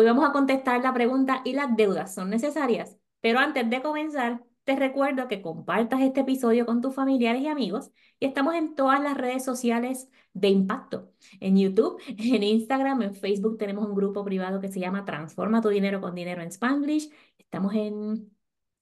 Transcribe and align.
Hoy 0.00 0.06
vamos 0.06 0.26
a 0.26 0.32
contestar 0.32 0.80
la 0.80 0.94
pregunta 0.94 1.42
¿y 1.44 1.52
las 1.52 1.76
deudas 1.76 2.14
son 2.14 2.30
necesarias? 2.30 2.96
Pero 3.20 3.38
antes 3.38 3.68
de 3.68 3.82
comenzar, 3.82 4.42
te 4.64 4.74
recuerdo 4.74 5.28
que 5.28 5.42
compartas 5.42 6.00
este 6.00 6.20
episodio 6.20 6.64
con 6.64 6.80
tus 6.80 6.94
familiares 6.94 7.42
y 7.42 7.48
amigos 7.48 7.90
y 8.18 8.24
estamos 8.24 8.54
en 8.54 8.74
todas 8.74 8.98
las 9.02 9.14
redes 9.14 9.44
sociales 9.44 10.08
de 10.32 10.48
impacto. 10.48 11.12
En 11.38 11.58
YouTube, 11.58 12.00
en 12.08 12.42
Instagram, 12.42 13.02
en 13.02 13.14
Facebook 13.14 13.58
tenemos 13.58 13.86
un 13.86 13.94
grupo 13.94 14.24
privado 14.24 14.58
que 14.58 14.72
se 14.72 14.80
llama 14.80 15.04
Transforma 15.04 15.60
tu 15.60 15.68
dinero 15.68 16.00
con 16.00 16.14
dinero 16.14 16.40
en 16.40 16.48
Spanglish. 16.48 17.10
Estamos 17.36 17.74
en 17.74 18.34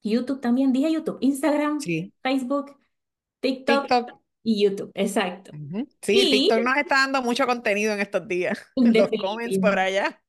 YouTube 0.05 0.41
también, 0.41 0.73
dije 0.73 0.93
YouTube, 0.93 1.19
Instagram, 1.21 1.81
Facebook, 2.23 2.77
TikTok, 3.41 4.21
y 4.45 4.63
YouTube, 4.63 4.93
exacto. 4.95 5.51
Sí, 6.01 6.31
TikTok 6.31 6.61
nos 6.61 6.77
está 6.77 6.95
dando 6.95 7.23
mucho 7.23 7.45
contenido 7.45 7.93
en 7.93 7.99
estos 7.99 8.29
días. 8.29 8.65
Los 8.77 9.11
comments 9.21 9.59
por 9.59 9.77
allá. 9.77 10.23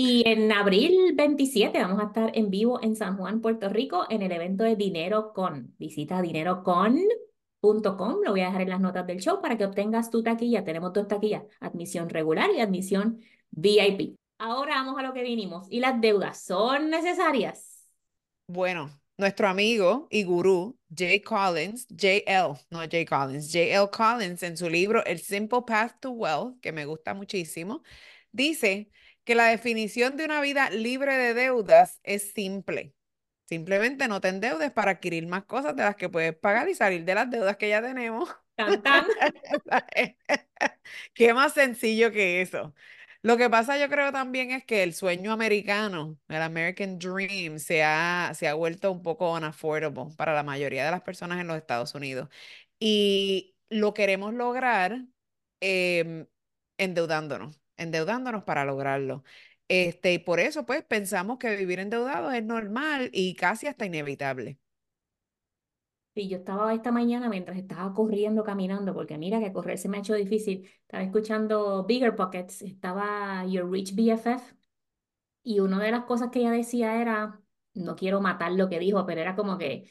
Y 0.00 0.22
en 0.28 0.52
abril 0.52 1.14
27 1.16 1.76
vamos 1.80 2.00
a 2.00 2.06
estar 2.06 2.30
en 2.34 2.50
vivo 2.50 2.80
en 2.82 2.94
San 2.94 3.16
Juan, 3.16 3.40
Puerto 3.40 3.68
Rico, 3.68 4.06
en 4.08 4.22
el 4.22 4.30
evento 4.30 4.62
de 4.62 4.76
Dinero 4.76 5.32
Con. 5.32 5.74
Visita 5.76 6.22
dinerocon.com, 6.22 8.20
lo 8.22 8.30
voy 8.30 8.42
a 8.42 8.46
dejar 8.46 8.62
en 8.62 8.70
las 8.70 8.80
notas 8.80 9.06
del 9.08 9.18
show 9.18 9.40
para 9.42 9.58
que 9.58 9.64
obtengas 9.64 10.10
tu 10.10 10.22
taquilla. 10.22 10.62
Tenemos 10.62 10.92
dos 10.92 11.08
taquillas, 11.08 11.42
admisión 11.58 12.08
regular 12.08 12.48
y 12.54 12.60
admisión 12.60 13.20
VIP. 13.50 14.16
Ahora 14.38 14.76
vamos 14.76 14.98
a 14.98 15.02
lo 15.02 15.12
que 15.12 15.24
vinimos. 15.24 15.66
¿Y 15.68 15.80
las 15.80 16.00
deudas 16.00 16.44
son 16.44 16.90
necesarias? 16.90 17.88
Bueno, 18.46 18.90
nuestro 19.16 19.48
amigo 19.48 20.06
y 20.10 20.22
gurú 20.22 20.78
Jay 20.96 21.20
Collins, 21.20 21.88
JL, 21.88 22.56
no 22.70 22.78
Jay 22.88 23.04
Collins, 23.04 23.52
JL 23.52 23.90
Collins 23.90 24.44
en 24.44 24.56
su 24.56 24.70
libro 24.70 25.04
El 25.04 25.18
Simple 25.18 25.62
Path 25.66 25.96
to 25.98 26.10
Wealth, 26.12 26.60
que 26.60 26.70
me 26.70 26.86
gusta 26.86 27.14
muchísimo, 27.14 27.82
dice 28.32 28.90
que 29.24 29.34
la 29.34 29.46
definición 29.46 30.16
de 30.16 30.24
una 30.24 30.40
vida 30.40 30.70
libre 30.70 31.16
de 31.16 31.34
deudas 31.34 32.00
es 32.02 32.32
simple. 32.32 32.94
Simplemente 33.48 34.08
no 34.08 34.20
te 34.20 34.28
endeudes 34.28 34.72
para 34.72 34.92
adquirir 34.92 35.26
más 35.26 35.44
cosas 35.44 35.74
de 35.76 35.82
las 35.82 35.96
que 35.96 36.08
puedes 36.08 36.36
pagar 36.36 36.68
y 36.68 36.74
salir 36.74 37.04
de 37.04 37.14
las 37.14 37.30
deudas 37.30 37.56
que 37.56 37.68
ya 37.68 37.82
tenemos. 37.82 38.28
Qué 41.14 41.34
más 41.34 41.54
sencillo 41.54 42.12
que 42.12 42.42
eso. 42.42 42.74
Lo 43.22 43.36
que 43.36 43.50
pasa 43.50 43.78
yo 43.78 43.88
creo 43.88 44.12
también 44.12 44.50
es 44.52 44.64
que 44.64 44.82
el 44.82 44.94
sueño 44.94 45.32
americano, 45.32 46.18
el 46.28 46.42
American 46.42 46.98
Dream, 46.98 47.58
se 47.58 47.82
ha, 47.82 48.32
se 48.34 48.48
ha 48.48 48.54
vuelto 48.54 48.92
un 48.92 49.02
poco 49.02 49.32
unaffordable 49.32 50.14
para 50.16 50.34
la 50.34 50.42
mayoría 50.42 50.84
de 50.84 50.90
las 50.90 51.02
personas 51.02 51.40
en 51.40 51.46
los 51.48 51.56
Estados 51.56 51.94
Unidos. 51.94 52.28
Y 52.78 53.56
lo 53.70 53.94
queremos 53.94 54.34
lograr 54.34 55.02
em, 55.60 56.26
endeudándonos 56.78 57.60
endeudándonos 57.78 58.44
para 58.44 58.64
lograrlo. 58.64 59.24
Este, 59.68 60.14
y 60.14 60.18
por 60.18 60.40
eso, 60.40 60.66
pues, 60.66 60.84
pensamos 60.84 61.38
que 61.38 61.56
vivir 61.56 61.78
endeudado 61.80 62.30
es 62.32 62.44
normal 62.44 63.10
y 63.12 63.34
casi 63.34 63.66
hasta 63.66 63.86
inevitable. 63.86 64.58
Sí, 66.14 66.28
yo 66.28 66.38
estaba 66.38 66.74
esta 66.74 66.90
mañana 66.90 67.28
mientras 67.28 67.56
estaba 67.56 67.94
corriendo, 67.94 68.42
caminando, 68.42 68.92
porque 68.92 69.16
mira 69.18 69.38
que 69.38 69.52
correr 69.52 69.78
se 69.78 69.88
me 69.88 69.98
ha 69.98 70.00
hecho 70.00 70.14
difícil. 70.14 70.68
Estaba 70.82 71.04
escuchando 71.04 71.84
Bigger 71.84 72.16
Pockets, 72.16 72.62
estaba 72.62 73.44
Your 73.46 73.70
Rich 73.70 73.94
BFF, 73.94 74.54
y 75.44 75.60
una 75.60 75.82
de 75.82 75.92
las 75.92 76.04
cosas 76.04 76.30
que 76.30 76.40
ella 76.40 76.50
decía 76.52 77.00
era, 77.00 77.40
no 77.74 77.96
quiero 77.96 78.20
matar 78.20 78.52
lo 78.52 78.68
que 78.68 78.78
dijo, 78.80 79.06
pero 79.06 79.20
era 79.20 79.36
como 79.36 79.58
que 79.58 79.90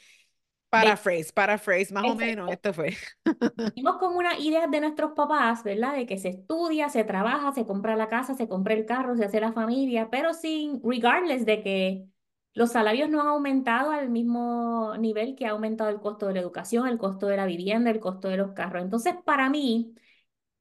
Paraphrase, 0.69 1.31
paraphrase, 1.33 1.93
más 1.93 2.03
o 2.05 2.15
menos, 2.15 2.51
esto 2.51 2.73
fue. 2.73 2.95
Vimos 3.75 3.97
con 3.97 4.15
una 4.15 4.37
idea 4.37 4.67
de 4.67 4.81
nuestros 4.81 5.13
papás, 5.13 5.63
¿verdad? 5.63 5.95
De 5.95 6.05
que 6.05 6.17
se 6.17 6.29
estudia, 6.29 6.89
se 6.89 7.03
trabaja, 7.03 7.53
se 7.53 7.65
compra 7.65 7.95
la 7.95 8.09
casa, 8.09 8.35
se 8.35 8.47
compra 8.47 8.73
el 8.73 8.85
carro, 8.85 9.15
se 9.15 9.25
hace 9.25 9.39
la 9.39 9.53
familia, 9.53 10.09
pero 10.09 10.33
sin, 10.33 10.81
regardless 10.83 11.45
de 11.45 11.63
que 11.63 12.07
los 12.53 12.71
salarios 12.71 13.09
no 13.09 13.21
han 13.21 13.27
aumentado 13.27 13.91
al 13.91 14.09
mismo 14.09 14.95
nivel 14.97 15.35
que 15.35 15.45
ha 15.45 15.51
aumentado 15.51 15.89
el 15.89 15.99
costo 15.99 16.27
de 16.27 16.33
la 16.33 16.39
educación, 16.39 16.87
el 16.87 16.97
costo 16.97 17.27
de 17.27 17.37
la 17.37 17.45
vivienda, 17.45 17.91
el 17.91 17.99
costo 17.99 18.27
de 18.27 18.37
los 18.37 18.51
carros. 18.53 18.83
Entonces, 18.83 19.13
para 19.25 19.49
mí, 19.49 19.93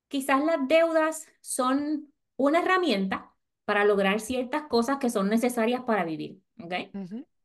quizás 0.09 0.45
las 0.45 0.69
deudas 0.69 1.27
son 1.41 2.13
una 2.37 2.61
herramienta 2.61 3.33
para 3.65 3.85
lograr 3.85 4.21
ciertas 4.21 4.65
cosas 4.65 4.99
que 4.99 5.11
son 5.11 5.29
necesarias 5.29 5.83
para 5.83 6.05
vivir, 6.05 6.41
¿ok? 6.63 6.73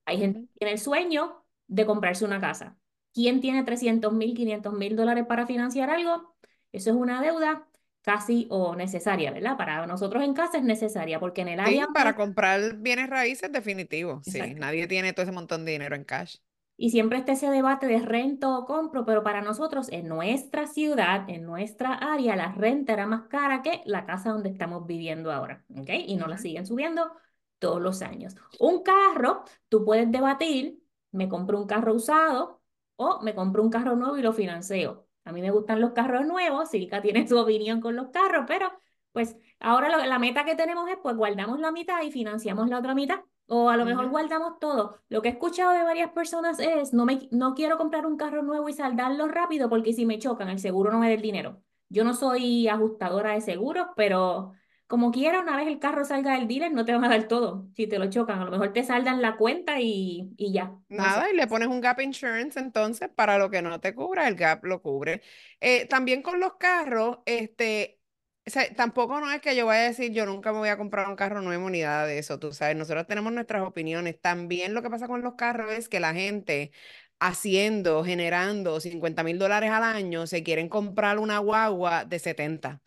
Hay 0.05 0.17
gente 0.17 0.41
que 0.41 0.59
tiene 0.59 0.73
el 0.73 0.79
sueño 0.79 1.40
de 1.71 1.85
comprarse 1.85 2.25
una 2.25 2.41
casa. 2.41 2.77
¿Quién 3.13 3.39
tiene 3.39 3.63
300 3.63 4.11
mil, 4.11 4.35
500 4.35 4.73
mil 4.73 4.95
dólares 4.95 5.25
para 5.25 5.47
financiar 5.47 5.89
algo? 5.89 6.35
Eso 6.71 6.89
es 6.89 6.95
una 6.95 7.21
deuda 7.21 7.67
casi 8.01 8.47
o 8.49 8.75
necesaria, 8.75 9.31
¿verdad? 9.31 9.57
Para 9.57 9.85
nosotros 9.87 10.23
en 10.23 10.33
casa 10.33 10.57
es 10.57 10.63
necesaria 10.63 11.19
porque 11.19 11.41
en 11.41 11.47
el 11.49 11.59
área... 11.59 11.85
Sí, 11.85 11.91
para 11.93 12.15
comprar 12.15 12.77
bienes 12.77 13.09
raíces 13.09 13.51
definitivo, 13.51 14.21
sí, 14.23 14.53
nadie 14.55 14.87
tiene 14.87 15.13
todo 15.13 15.23
ese 15.23 15.31
montón 15.31 15.63
de 15.63 15.71
dinero 15.73 15.95
en 15.95 16.03
cash. 16.03 16.37
Y 16.75 16.89
siempre 16.89 17.19
está 17.19 17.33
ese 17.33 17.49
debate 17.49 17.85
de 17.85 17.99
rento 17.99 18.57
o 18.57 18.65
compro, 18.65 19.05
pero 19.05 19.23
para 19.23 19.41
nosotros 19.41 19.87
en 19.91 20.07
nuestra 20.07 20.67
ciudad, 20.67 21.29
en 21.29 21.43
nuestra 21.43 21.93
área, 21.93 22.35
la 22.35 22.51
renta 22.51 22.93
era 22.93 23.05
más 23.05 23.27
cara 23.27 23.61
que 23.61 23.81
la 23.85 24.05
casa 24.05 24.31
donde 24.31 24.49
estamos 24.49 24.87
viviendo 24.87 25.31
ahora, 25.31 25.63
¿ok? 25.77 25.89
Y 26.07 26.15
no 26.15 26.27
la 26.27 26.37
siguen 26.37 26.65
subiendo 26.65 27.11
todos 27.59 27.81
los 27.81 28.01
años. 28.01 28.35
Un 28.59 28.81
carro, 28.83 29.43
tú 29.69 29.85
puedes 29.85 30.11
debatir 30.11 30.80
me 31.11 31.29
compro 31.29 31.59
un 31.59 31.67
carro 31.67 31.93
usado 31.93 32.61
o 32.95 33.21
me 33.21 33.35
compro 33.35 33.63
un 33.63 33.69
carro 33.69 33.95
nuevo 33.95 34.17
y 34.17 34.21
lo 34.21 34.33
financio. 34.33 35.07
A 35.23 35.31
mí 35.31 35.41
me 35.41 35.51
gustan 35.51 35.81
los 35.81 35.91
carros 35.91 36.25
nuevos, 36.25 36.69
Silka 36.69 37.01
tiene 37.01 37.27
su 37.27 37.37
opinión 37.37 37.81
con 37.81 37.95
los 37.95 38.09
carros, 38.09 38.45
pero 38.47 38.71
pues 39.11 39.35
ahora 39.59 40.05
la 40.05 40.19
meta 40.19 40.45
que 40.45 40.55
tenemos 40.55 40.89
es 40.89 40.97
pues 41.01 41.15
guardamos 41.15 41.59
la 41.59 41.71
mitad 41.71 42.01
y 42.03 42.11
financiamos 42.11 42.69
la 42.69 42.79
otra 42.79 42.95
mitad. 42.95 43.21
O 43.47 43.69
a 43.69 43.75
lo 43.75 43.83
mejor 43.83 44.09
guardamos 44.09 44.59
todo. 44.59 45.01
Lo 45.09 45.21
que 45.21 45.27
he 45.27 45.31
escuchado 45.31 45.71
de 45.73 45.83
varias 45.83 46.11
personas 46.11 46.57
es, 46.59 46.93
no, 46.93 47.03
me, 47.05 47.27
no 47.31 47.53
quiero 47.53 47.77
comprar 47.77 48.05
un 48.05 48.15
carro 48.15 48.43
nuevo 48.43 48.69
y 48.69 48.73
saldarlo 48.73 49.27
rápido 49.27 49.67
porque 49.67 49.91
si 49.91 50.05
me 50.05 50.19
chocan, 50.19 50.47
el 50.47 50.59
seguro 50.59 50.89
no 50.89 50.99
me 50.99 51.07
da 51.07 51.15
el 51.15 51.21
dinero. 51.21 51.61
Yo 51.89 52.05
no 52.05 52.13
soy 52.13 52.69
ajustadora 52.69 53.33
de 53.33 53.41
seguros, 53.41 53.87
pero 53.97 54.53
como 54.91 55.09
quiera, 55.11 55.39
una 55.39 55.55
vez 55.55 55.67
el 55.69 55.79
carro 55.79 56.03
salga 56.03 56.35
del 56.35 56.49
dealer, 56.49 56.73
no 56.73 56.83
te 56.83 56.91
van 56.91 57.05
a 57.05 57.07
dar 57.07 57.29
todo. 57.29 57.65
Si 57.77 57.87
te 57.87 57.97
lo 57.97 58.09
chocan, 58.09 58.41
a 58.41 58.43
lo 58.43 58.51
mejor 58.51 58.73
te 58.73 58.83
saldan 58.83 59.21
la 59.21 59.37
cuenta 59.37 59.79
y, 59.79 60.33
y 60.35 60.51
ya. 60.51 60.75
Nada, 60.89 61.31
y 61.31 61.35
le 61.37 61.47
pones 61.47 61.69
un 61.69 61.79
gap 61.79 62.01
insurance 62.01 62.59
entonces 62.59 63.07
para 63.07 63.37
lo 63.37 63.49
que 63.49 63.61
no 63.61 63.79
te 63.79 63.95
cubra, 63.95 64.27
el 64.27 64.35
gap 64.35 64.65
lo 64.65 64.81
cubre. 64.81 65.21
Eh, 65.61 65.85
también 65.85 66.21
con 66.21 66.41
los 66.41 66.55
carros, 66.55 67.19
este, 67.25 68.01
tampoco 68.75 69.21
no 69.21 69.31
es 69.31 69.39
que 69.39 69.55
yo 69.55 69.65
vaya 69.65 69.85
a 69.85 69.87
decir 69.87 70.11
yo 70.11 70.25
nunca 70.25 70.51
me 70.51 70.59
voy 70.59 70.67
a 70.67 70.77
comprar 70.77 71.07
un 71.07 71.15
carro 71.15 71.41
nuevo 71.41 71.69
ni 71.69 71.83
nada 71.83 72.05
de 72.05 72.19
eso, 72.19 72.37
tú 72.37 72.51
sabes, 72.51 72.75
nosotros 72.75 73.07
tenemos 73.07 73.31
nuestras 73.31 73.63
opiniones. 73.65 74.19
También 74.19 74.73
lo 74.73 74.81
que 74.81 74.89
pasa 74.89 75.07
con 75.07 75.21
los 75.21 75.35
carros 75.35 75.71
es 75.71 75.87
que 75.87 76.01
la 76.01 76.13
gente 76.13 76.73
haciendo, 77.19 78.03
generando 78.03 78.81
50 78.81 79.23
mil 79.23 79.39
dólares 79.39 79.71
al 79.71 79.83
año, 79.83 80.27
se 80.27 80.43
quieren 80.43 80.67
comprar 80.67 81.17
una 81.17 81.37
guagua 81.39 82.03
de 82.03 82.19
70. 82.19 82.81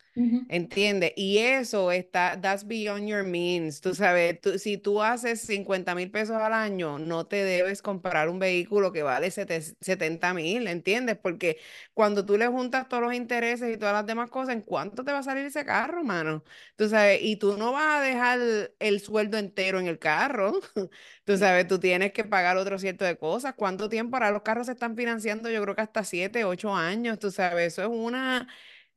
¿Entiendes? 0.47 1.11
Y 1.15 1.39
eso 1.39 1.91
está, 1.91 2.39
that's 2.39 2.67
beyond 2.67 3.07
your 3.07 3.23
means. 3.23 3.81
Tú 3.81 3.95
sabes, 3.95 4.39
si 4.61 4.77
tú 4.77 5.01
haces 5.01 5.41
50 5.41 5.95
mil 5.95 6.11
pesos 6.11 6.35
al 6.37 6.53
año, 6.53 6.99
no 6.99 7.25
te 7.25 7.37
debes 7.43 7.81
comprar 7.81 8.29
un 8.29 8.37
vehículo 8.37 8.91
que 8.91 9.01
vale 9.01 9.31
70 9.31 10.35
mil, 10.35 10.67
¿entiendes? 10.67 11.17
Porque 11.17 11.57
cuando 11.95 12.23
tú 12.23 12.37
le 12.37 12.45
juntas 12.47 12.87
todos 12.87 13.01
los 13.01 13.13
intereses 13.15 13.73
y 13.73 13.77
todas 13.79 13.93
las 13.95 14.05
demás 14.05 14.29
cosas, 14.29 14.53
¿en 14.53 14.61
cuánto 14.61 15.03
te 15.03 15.11
va 15.11 15.17
a 15.19 15.23
salir 15.23 15.45
ese 15.45 15.65
carro, 15.65 16.03
mano? 16.03 16.43
Tú 16.75 16.87
sabes, 16.89 17.19
y 17.23 17.37
tú 17.37 17.57
no 17.57 17.71
vas 17.71 17.95
a 17.99 18.01
dejar 18.01 18.39
el 18.77 18.99
sueldo 18.99 19.37
entero 19.39 19.79
en 19.79 19.87
el 19.87 19.97
carro. 19.97 20.53
Tú 21.25 21.37
sabes, 21.37 21.67
tú 21.67 21.79
tienes 21.79 22.11
que 22.13 22.23
pagar 22.23 22.55
otro 22.57 22.77
cierto 22.77 23.03
de 23.03 23.17
cosas. 23.17 23.55
¿Cuánto 23.55 23.89
tiempo? 23.89 24.15
Ahora 24.15 24.29
los 24.31 24.43
carros 24.43 24.67
se 24.67 24.73
están 24.73 24.95
financiando, 24.95 25.49
yo 25.49 25.59
creo 25.63 25.75
que 25.75 25.81
hasta 25.81 26.03
7, 26.03 26.43
8 26.45 26.75
años, 26.75 27.17
tú 27.17 27.31
sabes, 27.31 27.73
eso 27.73 27.81
es 27.81 27.87
una 27.89 28.47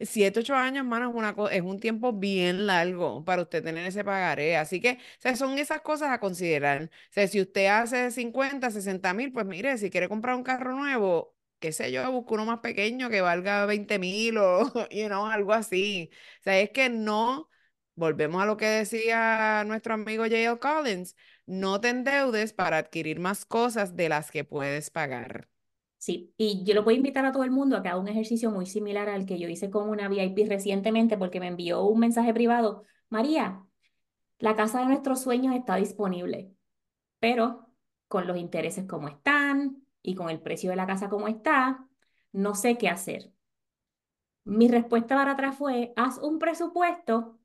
7, 0.00 0.40
8 0.40 0.54
años, 0.54 0.78
hermano, 0.84 1.10
es, 1.10 1.14
una 1.14 1.34
es 1.50 1.62
un 1.62 1.80
tiempo 1.80 2.12
bien 2.12 2.66
largo 2.66 3.24
para 3.24 3.42
usted 3.42 3.62
tener 3.62 3.86
ese 3.86 4.04
pagaré. 4.04 4.56
Así 4.56 4.80
que, 4.80 4.92
o 4.92 5.20
sea, 5.20 5.36
son 5.36 5.58
esas 5.58 5.80
cosas 5.80 6.10
a 6.10 6.20
considerar. 6.20 6.84
O 6.84 7.12
sea, 7.12 7.26
si 7.28 7.40
usted 7.40 7.66
hace 7.66 8.10
50, 8.10 8.70
60 8.70 9.14
mil, 9.14 9.32
pues 9.32 9.46
mire, 9.46 9.76
si 9.78 9.90
quiere 9.90 10.08
comprar 10.08 10.36
un 10.36 10.42
carro 10.44 10.72
nuevo, 10.74 11.34
qué 11.58 11.72
sé 11.72 11.90
yo, 11.92 12.10
busco 12.12 12.34
uno 12.34 12.44
más 12.46 12.60
pequeño 12.60 13.10
que 13.10 13.20
valga 13.20 13.66
20 13.66 13.98
mil 13.98 14.38
o, 14.38 14.72
you 14.90 15.06
know, 15.06 15.26
algo 15.26 15.52
así. 15.52 16.10
O 16.40 16.42
sea, 16.44 16.58
es 16.60 16.70
que 16.70 16.88
no, 16.90 17.48
volvemos 17.94 18.42
a 18.42 18.46
lo 18.46 18.56
que 18.56 18.66
decía 18.66 19.64
nuestro 19.66 19.94
amigo 19.94 20.24
J.L. 20.24 20.58
Collins, 20.58 21.16
no 21.46 21.80
te 21.80 21.88
endeudes 21.88 22.52
para 22.52 22.78
adquirir 22.78 23.18
más 23.20 23.44
cosas 23.44 23.96
de 23.96 24.08
las 24.08 24.30
que 24.30 24.44
puedes 24.44 24.90
pagar. 24.90 25.48
Sí, 25.98 26.32
y 26.36 26.62
yo 26.64 26.74
lo 26.74 26.84
voy 26.84 26.94
a 26.94 26.96
invitar 26.98 27.26
a 27.26 27.32
todo 27.32 27.42
el 27.44 27.50
mundo 27.50 27.76
a 27.76 27.82
que 27.82 27.88
haga 27.88 27.98
un 27.98 28.08
ejercicio 28.08 28.50
muy 28.50 28.66
similar 28.66 29.08
al 29.08 29.26
que 29.26 29.38
yo 29.38 29.48
hice 29.48 29.70
con 29.70 29.88
una 29.88 30.08
VIP 30.08 30.46
recientemente 30.46 31.18
porque 31.18 31.40
me 31.40 31.48
envió 31.48 31.82
un 31.84 31.98
mensaje 32.00 32.32
privado. 32.32 32.84
María, 33.08 33.64
la 34.38 34.56
casa 34.56 34.80
de 34.80 34.86
nuestros 34.86 35.22
sueños 35.22 35.54
está 35.56 35.76
disponible, 35.76 36.54
pero 37.20 37.68
con 38.08 38.26
los 38.28 38.38
intereses 38.38 38.86
como 38.86 39.08
están 39.08 39.84
y 40.02 40.14
con 40.16 40.30
el 40.30 40.40
precio 40.42 40.70
de 40.70 40.76
la 40.76 40.86
casa 40.86 41.08
como 41.10 41.28
está, 41.28 41.88
no 42.32 42.54
sé 42.54 42.78
qué 42.78 42.88
hacer. 42.90 43.32
Mi 44.44 44.66
respuesta 44.68 45.14
para 45.16 45.32
atrás 45.32 45.56
fue, 45.56 45.92
haz 45.96 46.18
un 46.18 46.38
presupuesto 46.40 47.38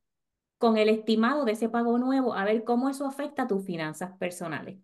con 0.59 0.77
el 0.77 0.89
estimado 0.89 1.45
de 1.45 1.53
ese 1.53 1.69
pago 1.69 1.97
nuevo 1.99 2.33
a 2.35 2.45
ver 2.45 2.63
cómo 2.65 2.89
eso 2.89 3.05
afecta 3.07 3.43
a 3.43 3.47
tus 3.47 3.65
finanzas 3.65 4.17
personales. 4.19 4.79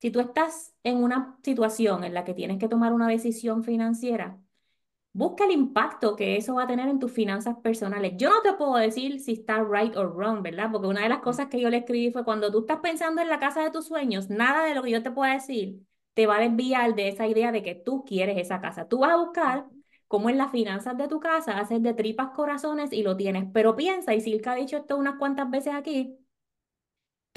Si 0.00 0.10
tú 0.10 0.20
estás 0.20 0.74
en 0.84 1.02
una 1.02 1.38
situación 1.42 2.04
en 2.04 2.14
la 2.14 2.24
que 2.24 2.34
tienes 2.34 2.58
que 2.58 2.68
tomar 2.68 2.92
una 2.92 3.08
decisión 3.08 3.64
financiera, 3.64 4.38
busca 5.12 5.44
el 5.44 5.52
impacto 5.52 6.16
que 6.16 6.36
eso 6.36 6.54
va 6.54 6.64
a 6.64 6.66
tener 6.66 6.88
en 6.88 6.98
tus 7.00 7.12
finanzas 7.12 7.56
personales. 7.62 8.14
Yo 8.16 8.30
no 8.30 8.42
te 8.42 8.52
puedo 8.54 8.76
decir 8.76 9.20
si 9.20 9.32
está 9.32 9.62
right 9.64 9.96
or 9.96 10.14
wrong, 10.14 10.42
¿verdad? 10.42 10.70
Porque 10.72 10.88
una 10.88 11.02
de 11.02 11.08
las 11.08 11.20
cosas 11.20 11.48
que 11.48 11.60
yo 11.60 11.70
le 11.70 11.78
escribí 11.78 12.12
fue 12.12 12.24
cuando 12.24 12.50
tú 12.52 12.60
estás 12.60 12.78
pensando 12.80 13.20
en 13.22 13.28
la 13.28 13.38
casa 13.40 13.62
de 13.62 13.70
tus 13.70 13.86
sueños, 13.86 14.30
nada 14.30 14.64
de 14.64 14.74
lo 14.74 14.82
que 14.82 14.90
yo 14.90 15.02
te 15.02 15.10
pueda 15.10 15.34
decir 15.34 15.80
te 16.14 16.26
va 16.26 16.36
a 16.38 16.40
desviar 16.40 16.94
de 16.96 17.08
esa 17.08 17.28
idea 17.28 17.52
de 17.52 17.62
que 17.62 17.76
tú 17.76 18.04
quieres 18.04 18.38
esa 18.38 18.60
casa. 18.60 18.88
Tú 18.88 18.98
vas 18.98 19.12
a 19.12 19.16
buscar 19.18 19.66
cómo 20.08 20.30
en 20.30 20.38
las 20.38 20.50
finanzas 20.50 20.96
de 20.96 21.06
tu 21.08 21.20
casa 21.20 21.58
haces 21.60 21.80
de 21.82 21.94
tripas 21.94 22.30
corazones 22.30 22.92
y 22.92 23.02
lo 23.04 23.16
tienes. 23.16 23.44
Pero 23.52 23.76
piensa, 23.76 24.14
y 24.14 24.20
Silka 24.20 24.52
ha 24.52 24.54
dicho 24.56 24.76
esto 24.78 24.96
unas 24.96 25.14
cuantas 25.16 25.48
veces 25.50 25.74
aquí, 25.74 26.17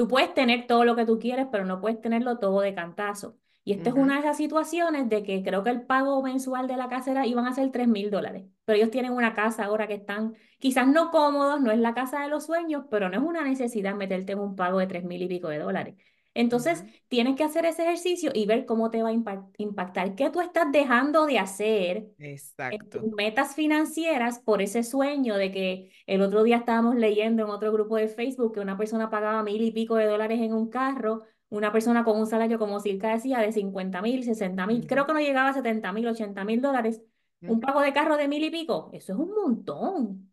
tú 0.02 0.08
puedes 0.08 0.34
tener 0.34 0.66
todo 0.66 0.84
lo 0.84 0.96
que 0.96 1.06
tú 1.06 1.20
quieres, 1.20 1.46
pero 1.52 1.64
no 1.64 1.80
puedes 1.80 2.02
tenerlo 2.02 2.40
todo 2.40 2.62
de 2.62 2.74
cantazo. 2.74 3.38
Y 3.64 3.74
esta 3.74 3.90
es 3.90 3.96
una 3.96 4.16
de 4.16 4.22
esas 4.22 4.36
situaciones 4.38 5.08
de 5.10 5.22
que 5.22 5.44
creo 5.44 5.64
que 5.64 5.70
el 5.70 5.84
pago 5.84 6.24
mensual 6.24 6.66
de 6.68 6.76
la 6.76 6.90
casera 6.90 7.28
iban 7.28 7.46
a 7.46 7.54
ser 7.54 7.72
3 7.72 7.88
mil 7.88 8.10
dólares. 8.10 8.46
Pero 8.66 8.78
ellos 8.78 8.90
tienen 8.90 9.12
una 9.12 9.36
casa 9.36 9.66
ahora 9.66 9.88
que 9.88 9.94
están 9.94 10.34
quizás 10.58 10.88
no 10.88 11.12
cómodos, 11.12 11.62
no 11.62 11.70
es 11.70 11.78
la 11.78 11.94
casa 11.94 12.22
de 12.22 12.30
los 12.30 12.48
sueños, 12.48 12.86
pero 12.90 13.10
no 13.10 13.18
es 13.18 13.24
una 13.24 13.44
necesidad 13.44 13.94
meterte 13.94 14.32
en 14.32 14.40
un 14.40 14.56
pago 14.56 14.80
de 14.80 14.88
3 14.88 15.04
mil 15.04 15.22
y 15.22 15.28
pico 15.28 15.50
de 15.50 15.60
dólares. 15.60 15.96
Entonces, 16.34 16.86
tienes 17.10 17.36
que 17.36 17.44
hacer 17.44 17.66
ese 17.66 17.84
ejercicio 17.84 18.32
y 18.34 18.46
ver 18.46 18.66
cómo 18.66 18.90
te 18.90 19.04
va 19.04 19.10
a 19.10 19.12
impactar, 19.58 20.16
qué 20.16 20.30
tú 20.30 20.40
estás 20.40 20.72
dejando 20.72 21.26
de 21.26 21.40
hacer 21.40 22.08
en 22.18 22.90
tus 22.90 23.04
metas 23.18 23.54
financieras 23.54 24.40
por 24.40 24.62
ese 24.62 24.84
sueño 24.84 25.36
de 25.36 25.52
que 25.52 25.92
el 26.06 26.22
otro 26.22 26.44
día 26.44 26.58
estábamos 26.58 26.96
leyendo 26.96 27.44
en 27.44 27.50
otro 27.50 27.74
grupo 27.74 27.98
de 27.98 28.08
Facebook 28.08 28.54
que 28.54 28.60
una 28.62 28.78
persona 28.78 29.10
pagaba 29.10 29.44
mil 29.44 29.62
y 29.62 29.72
pico 29.72 29.96
de 29.96 30.06
dólares 30.06 30.40
en 30.40 30.54
un 30.54 30.70
carro, 30.70 31.24
una 31.50 31.74
persona 31.74 32.06
con 32.06 32.18
un 32.18 32.28
salario, 32.28 32.58
como 32.58 32.80
Circa 32.80 33.12
decía, 33.12 33.40
de 33.40 33.52
50 33.52 34.02
mil, 34.02 34.24
60 34.24 34.66
mil, 34.68 34.88
creo 34.88 35.06
que 35.06 35.14
no 35.14 35.20
llegaba 35.20 35.50
a 35.50 35.54
70 35.54 35.92
mil, 35.92 36.08
80 36.08 36.46
mil 36.46 36.62
dólares, 36.62 37.02
un 37.46 37.60
pago 37.60 37.82
de 37.82 37.92
carro 37.92 38.16
de 38.16 38.30
mil 38.30 38.44
y 38.44 38.52
pico, 38.52 38.90
eso 38.94 39.14
es 39.14 39.20
un 39.20 39.34
montón. 39.36 40.32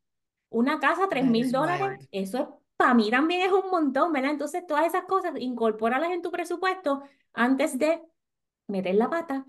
Una 0.51 0.79
casa, 0.79 1.09
3 1.11 1.27
mil 1.27 1.51
dólares, 1.51 2.09
eso 2.11 2.39
es 2.39 2.47
para 2.79 2.95
mí 2.95 3.11
también 3.11 3.43
es 3.43 3.53
un 3.53 3.71
montón, 3.71 4.13
¿verdad? 4.13 4.33
Entonces, 4.33 4.67
todas 4.67 4.87
esas 4.87 5.05
cosas, 5.05 5.35
incorpóralas 5.39 6.13
en 6.13 6.23
tu 6.23 6.31
presupuesto 6.31 7.03
antes 7.35 7.79
de 7.79 8.03
meter 8.69 8.95
la 8.97 9.11
pata 9.11 9.47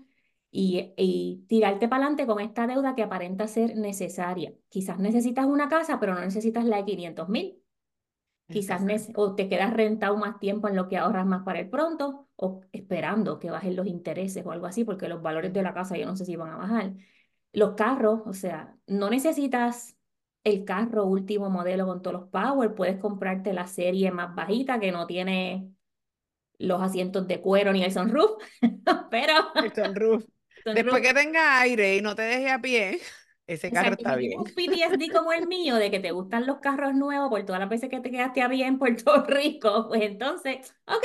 y, 0.50 0.92
y 0.96 1.44
tirarte 1.48 1.88
para 1.88 2.04
adelante 2.06 2.26
con 2.26 2.40
esta 2.40 2.66
deuda 2.66 2.94
que 2.94 3.02
aparenta 3.04 3.48
ser 3.48 3.76
necesaria. 3.76 4.52
Quizás 4.68 4.98
necesitas 4.98 5.46
una 5.46 5.68
casa, 5.68 6.00
pero 6.00 6.14
no 6.14 6.20
necesitas 6.20 6.64
la 6.66 6.78
de 6.78 6.84
500 6.86 7.28
mil. 7.28 7.62
Quizás 8.48 8.82
o 9.14 9.34
te 9.36 9.48
quedas 9.48 9.72
rentado 9.72 10.16
más 10.16 10.40
tiempo 10.40 10.68
en 10.68 10.74
lo 10.74 10.88
que 10.88 10.98
ahorras 10.98 11.24
más 11.24 11.44
para 11.44 11.60
el 11.60 11.70
pronto 11.70 12.28
o 12.34 12.62
esperando 12.72 13.38
que 13.38 13.50
bajen 13.50 13.76
los 13.76 13.86
intereses 13.86 14.44
o 14.44 14.50
algo 14.50 14.66
así, 14.66 14.84
porque 14.84 15.08
los 15.08 15.22
valores 15.22 15.52
de 15.52 15.62
la 15.62 15.72
casa 15.72 15.96
yo 15.96 16.06
no 16.06 16.16
sé 16.16 16.24
si 16.24 16.34
van 16.34 16.50
a 16.52 16.56
bajar. 16.56 16.94
Los 17.52 17.74
carros, 17.74 18.22
o 18.26 18.32
sea, 18.32 18.76
no 18.86 19.08
necesitas 19.08 19.96
el 20.44 20.64
carro 20.64 21.04
último 21.04 21.50
modelo 21.50 21.86
con 21.86 22.02
todos 22.02 22.20
los 22.20 22.28
power, 22.30 22.74
puedes 22.74 22.98
comprarte 22.98 23.52
la 23.52 23.66
serie 23.66 24.10
más 24.10 24.34
bajita 24.34 24.80
que 24.80 24.92
no 24.92 25.06
tiene 25.06 25.70
los 26.58 26.82
asientos 26.82 27.26
de 27.26 27.40
cuero 27.40 27.72
ni 27.72 27.82
el 27.82 27.92
sunroof, 27.92 28.42
pero... 29.10 29.34
El 29.54 29.72
sunroof. 29.74 30.24
Después 30.64 31.00
que 31.00 31.14
tenga 31.14 31.60
aire 31.60 31.96
y 31.96 32.02
no 32.02 32.14
te 32.14 32.22
deje 32.22 32.50
a 32.50 32.60
pie, 32.60 33.00
ese 33.46 33.70
carro 33.70 33.94
está 33.94 34.14
bien. 34.16 34.38
un 34.38 34.44
PTSD 34.44 35.10
como 35.10 35.32
el 35.32 35.46
mío, 35.46 35.76
de 35.76 35.90
que 35.90 36.00
te 36.00 36.10
gustan 36.10 36.46
los 36.46 36.58
carros 36.58 36.94
nuevos 36.94 37.30
por 37.30 37.42
todas 37.44 37.60
las 37.60 37.68
veces 37.68 37.88
que 37.88 38.00
te 38.00 38.10
quedaste 38.10 38.42
a 38.42 38.48
pie 38.48 38.66
en 38.66 38.78
Puerto 38.78 39.24
Rico, 39.26 39.86
pues 39.88 40.02
entonces, 40.02 40.74
ok, 40.86 41.04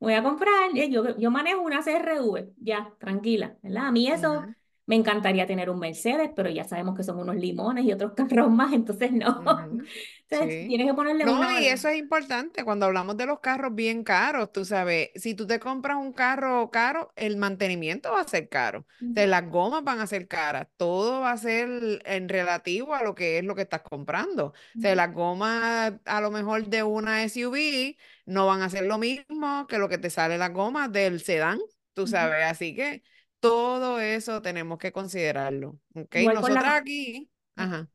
voy 0.00 0.14
a 0.14 0.22
comprar, 0.22 0.72
yo, 0.72 1.16
yo 1.18 1.30
manejo 1.30 1.60
una 1.60 1.82
CRV, 1.82 2.54
ya, 2.56 2.94
tranquila, 2.98 3.56
¿verdad? 3.62 3.86
A 3.86 3.92
mí 3.92 4.10
eso... 4.10 4.44
Me 4.86 4.94
encantaría 4.94 5.46
tener 5.46 5.68
un 5.68 5.80
Mercedes, 5.80 6.30
pero 6.34 6.48
ya 6.48 6.64
sabemos 6.64 6.96
que 6.96 7.02
son 7.02 7.18
unos 7.18 7.36
limones 7.36 7.84
y 7.84 7.92
otros 7.92 8.12
carros 8.14 8.50
más, 8.50 8.72
entonces 8.72 9.12
no. 9.12 9.42
tienes 10.28 10.86
que 10.86 10.94
ponerle 10.94 11.24
No, 11.24 11.58
y 11.58 11.66
eso 11.66 11.88
es 11.88 11.98
importante 11.98 12.64
cuando 12.64 12.86
hablamos 12.86 13.16
de 13.16 13.26
los 13.26 13.40
carros 13.40 13.74
bien 13.74 14.02
caros, 14.04 14.52
tú 14.52 14.64
sabes, 14.64 15.10
si 15.14 15.34
tú 15.34 15.46
te 15.46 15.60
compras 15.60 15.96
un 15.96 16.12
carro 16.12 16.70
caro, 16.70 17.12
el 17.16 17.36
mantenimiento 17.36 18.12
va 18.12 18.20
a 18.20 18.28
ser 18.28 18.48
caro, 18.48 18.86
las 19.00 19.48
gomas 19.48 19.84
van 19.84 20.00
a 20.00 20.06
ser 20.06 20.28
caras, 20.28 20.68
todo 20.76 21.20
va 21.20 21.32
a 21.32 21.36
ser 21.36 22.02
en 22.04 22.28
relativo 22.28 22.94
a 22.94 23.02
lo 23.02 23.14
que 23.14 23.38
es 23.38 23.44
lo 23.44 23.54
que 23.54 23.62
estás 23.62 23.82
comprando. 23.82 24.46
O 24.46 24.80
sea, 24.80 24.94
las 24.94 25.12
gomas 25.12 25.94
a 26.04 26.20
lo 26.20 26.30
mejor 26.30 26.66
de 26.66 26.82
una 26.82 27.22
SUV 27.24 27.96
no 28.24 28.46
van 28.46 28.62
a 28.62 28.70
ser 28.70 28.84
lo 28.84 28.98
mismo 28.98 29.66
que 29.66 29.78
lo 29.78 29.88
que 29.88 29.98
te 29.98 30.10
sale 30.10 30.38
las 30.38 30.52
gomas 30.52 30.92
del 30.92 31.20
sedán, 31.20 31.58
tú 31.94 32.06
sabes, 32.06 32.44
así 32.44 32.74
que 32.74 33.02
todo 33.48 34.00
eso 34.00 34.42
tenemos 34.42 34.78
que 34.78 34.92
considerarlo. 34.92 35.78
¿ok? 35.94 36.16
Nosotras 36.34 36.80
aquí, 36.80 37.30
ajá. 37.56 37.88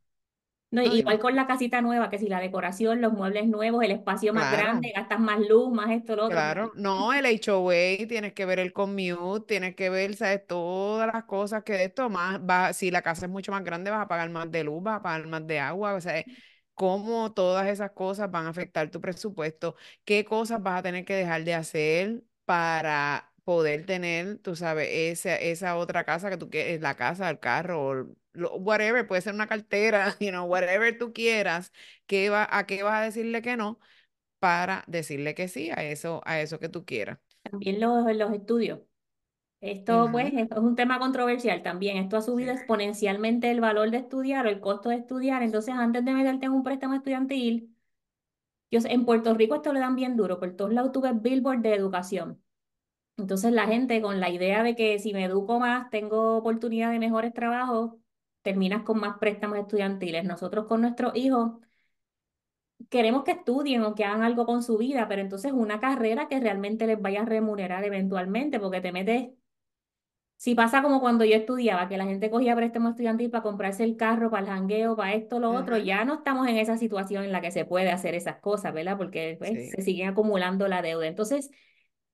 No, 0.71 0.81
igual 0.83 1.19
con 1.19 1.35
la 1.35 1.47
casita 1.47 1.81
nueva, 1.81 2.09
que 2.09 2.17
si 2.17 2.29
la 2.29 2.39
decoración, 2.39 3.01
los 3.01 3.11
muebles 3.11 3.45
nuevos, 3.45 3.83
el 3.83 3.91
espacio 3.91 4.33
más 4.33 4.53
grande, 4.53 4.93
gastas 4.95 5.19
más 5.19 5.41
luz, 5.41 5.69
más 5.69 5.91
esto, 5.91 6.15
lo 6.15 6.23
otro. 6.23 6.37
Claro, 6.37 6.71
no, 6.75 7.11
el 7.11 7.25
HOA, 7.25 8.07
tienes 8.07 8.31
que 8.31 8.45
ver 8.45 8.59
el 8.59 8.71
commute, 8.71 9.45
tienes 9.45 9.75
que 9.75 9.89
ver, 9.89 10.15
¿sabes? 10.15 10.47
Todas 10.47 11.13
las 11.13 11.25
cosas 11.25 11.63
que 11.63 11.83
esto 11.83 12.09
más 12.09 12.39
va, 12.39 12.71
si 12.71 12.89
la 12.89 13.01
casa 13.01 13.25
es 13.25 13.31
mucho 13.31 13.51
más 13.51 13.65
grande, 13.65 13.91
vas 13.91 14.01
a 14.01 14.07
pagar 14.07 14.29
más 14.29 14.49
de 14.49 14.63
luz, 14.63 14.81
vas 14.81 14.99
a 14.99 15.01
pagar 15.01 15.27
más 15.27 15.45
de 15.45 15.59
agua, 15.59 15.93
o 15.93 15.99
sea, 15.99 16.23
cómo 16.73 17.33
todas 17.33 17.67
esas 17.67 17.91
cosas 17.91 18.31
van 18.31 18.45
a 18.45 18.49
afectar 18.49 18.89
tu 18.89 19.01
presupuesto, 19.01 19.75
qué 20.05 20.23
cosas 20.23 20.63
vas 20.63 20.79
a 20.79 20.83
tener 20.83 21.03
que 21.03 21.15
dejar 21.15 21.43
de 21.43 21.53
hacer 21.53 22.23
para 22.45 23.30
poder 23.51 23.85
tener, 23.85 24.37
tú 24.39 24.55
sabes, 24.55 24.87
esa, 24.89 25.35
esa 25.35 25.75
otra 25.75 26.05
casa 26.05 26.29
que 26.29 26.37
tú 26.37 26.49
quieres, 26.49 26.79
la 26.79 26.95
casa, 26.95 27.29
el 27.29 27.37
carro, 27.39 28.07
whatever, 28.33 29.05
puede 29.05 29.21
ser 29.21 29.33
una 29.33 29.47
cartera, 29.47 30.15
you 30.21 30.29
know, 30.29 30.45
whatever 30.45 30.97
tú 30.97 31.11
quieras, 31.11 31.73
¿qué 32.07 32.29
va, 32.29 32.47
¿a 32.49 32.65
qué 32.65 32.81
vas 32.83 33.01
a 33.01 33.05
decirle 33.05 33.41
que 33.41 33.57
no? 33.57 33.77
Para 34.39 34.85
decirle 34.87 35.35
que 35.35 35.49
sí 35.49 35.69
a 35.71 35.83
eso, 35.83 36.21
a 36.25 36.39
eso 36.39 36.59
que 36.59 36.69
tú 36.69 36.85
quieras. 36.85 37.19
También 37.43 37.81
los, 37.81 38.05
los 38.15 38.31
estudios. 38.33 38.79
Esto, 39.61 40.09
pues, 40.11 40.33
es 40.33 40.47
un 40.57 40.75
tema 40.75 40.99
controversial 40.99 41.63
también. 41.63 41.97
Esto 41.97 42.17
ha 42.17 42.21
subido 42.21 42.53
exponencialmente 42.53 43.51
el 43.51 43.61
valor 43.61 43.91
de 43.91 43.97
estudiar 43.97 44.45
o 44.47 44.49
el 44.49 44.61
costo 44.61 44.89
de 44.89 44.95
estudiar. 44.97 45.43
Entonces, 45.43 45.75
antes 45.75 46.05
de 46.05 46.13
meterte 46.13 46.47
en 46.47 46.53
un 46.53 46.63
préstamo 46.63 46.95
estudiantil, 46.95 47.75
yo, 48.71 48.79
en 48.85 49.05
Puerto 49.05 49.33
Rico 49.35 49.55
esto 49.55 49.73
le 49.73 49.79
dan 49.81 49.95
bien 49.95 50.17
duro. 50.17 50.39
Por 50.39 50.55
todos 50.55 50.73
lados 50.73 50.91
tú 50.91 51.01
ves 51.01 51.21
billboard 51.21 51.59
de 51.61 51.75
educación. 51.75 52.40
Entonces 53.21 53.51
la 53.53 53.67
gente 53.67 54.01
con 54.01 54.19
la 54.19 54.29
idea 54.29 54.63
de 54.63 54.75
que 54.75 54.99
si 54.99 55.13
me 55.13 55.25
educo 55.25 55.59
más, 55.59 55.89
tengo 55.89 56.37
oportunidad 56.37 56.91
de 56.91 56.99
mejores 56.99 57.33
trabajos, 57.33 57.93
terminas 58.41 58.83
con 58.83 58.99
más 58.99 59.17
préstamos 59.19 59.59
estudiantiles. 59.59 60.23
Nosotros 60.23 60.65
con 60.67 60.81
nuestros 60.81 61.15
hijos 61.15 61.51
queremos 62.89 63.23
que 63.23 63.31
estudien 63.31 63.83
o 63.83 63.95
que 63.95 64.05
hagan 64.05 64.23
algo 64.23 64.45
con 64.45 64.63
su 64.63 64.77
vida, 64.77 65.07
pero 65.07 65.21
entonces 65.21 65.51
una 65.51 65.79
carrera 65.79 66.27
que 66.27 66.39
realmente 66.39 66.87
les 66.87 67.01
vaya 67.01 67.21
a 67.21 67.25
remunerar 67.25 67.83
eventualmente, 67.83 68.59
porque 68.59 68.81
te 68.81 68.91
metes, 68.91 69.29
si 70.37 70.55
pasa 70.55 70.81
como 70.81 70.99
cuando 70.99 71.23
yo 71.23 71.35
estudiaba, 71.35 71.87
que 71.87 71.97
la 71.97 72.05
gente 72.05 72.31
cogía 72.31 72.55
préstamo 72.55 72.89
estudiantil 72.89 73.29
para 73.29 73.43
comprarse 73.43 73.83
el 73.83 73.95
carro, 73.95 74.31
para 74.31 74.41
el 74.41 74.49
jangueo, 74.49 74.95
para 74.95 75.13
esto, 75.13 75.39
lo 75.39 75.51
otro, 75.51 75.77
ya 75.77 76.03
no 76.03 76.15
estamos 76.15 76.47
en 76.47 76.57
esa 76.57 76.77
situación 76.77 77.23
en 77.23 77.31
la 77.31 77.41
que 77.41 77.51
se 77.51 77.63
puede 77.63 77.91
hacer 77.91 78.15
esas 78.15 78.37
cosas, 78.37 78.73
¿verdad? 78.73 78.97
Porque 78.97 79.35
pues, 79.37 79.69
se 79.69 79.81
siguen 79.83 80.09
acumulando 80.09 80.67
la 80.67 80.81
deuda. 80.81 81.05
Entonces, 81.05 81.51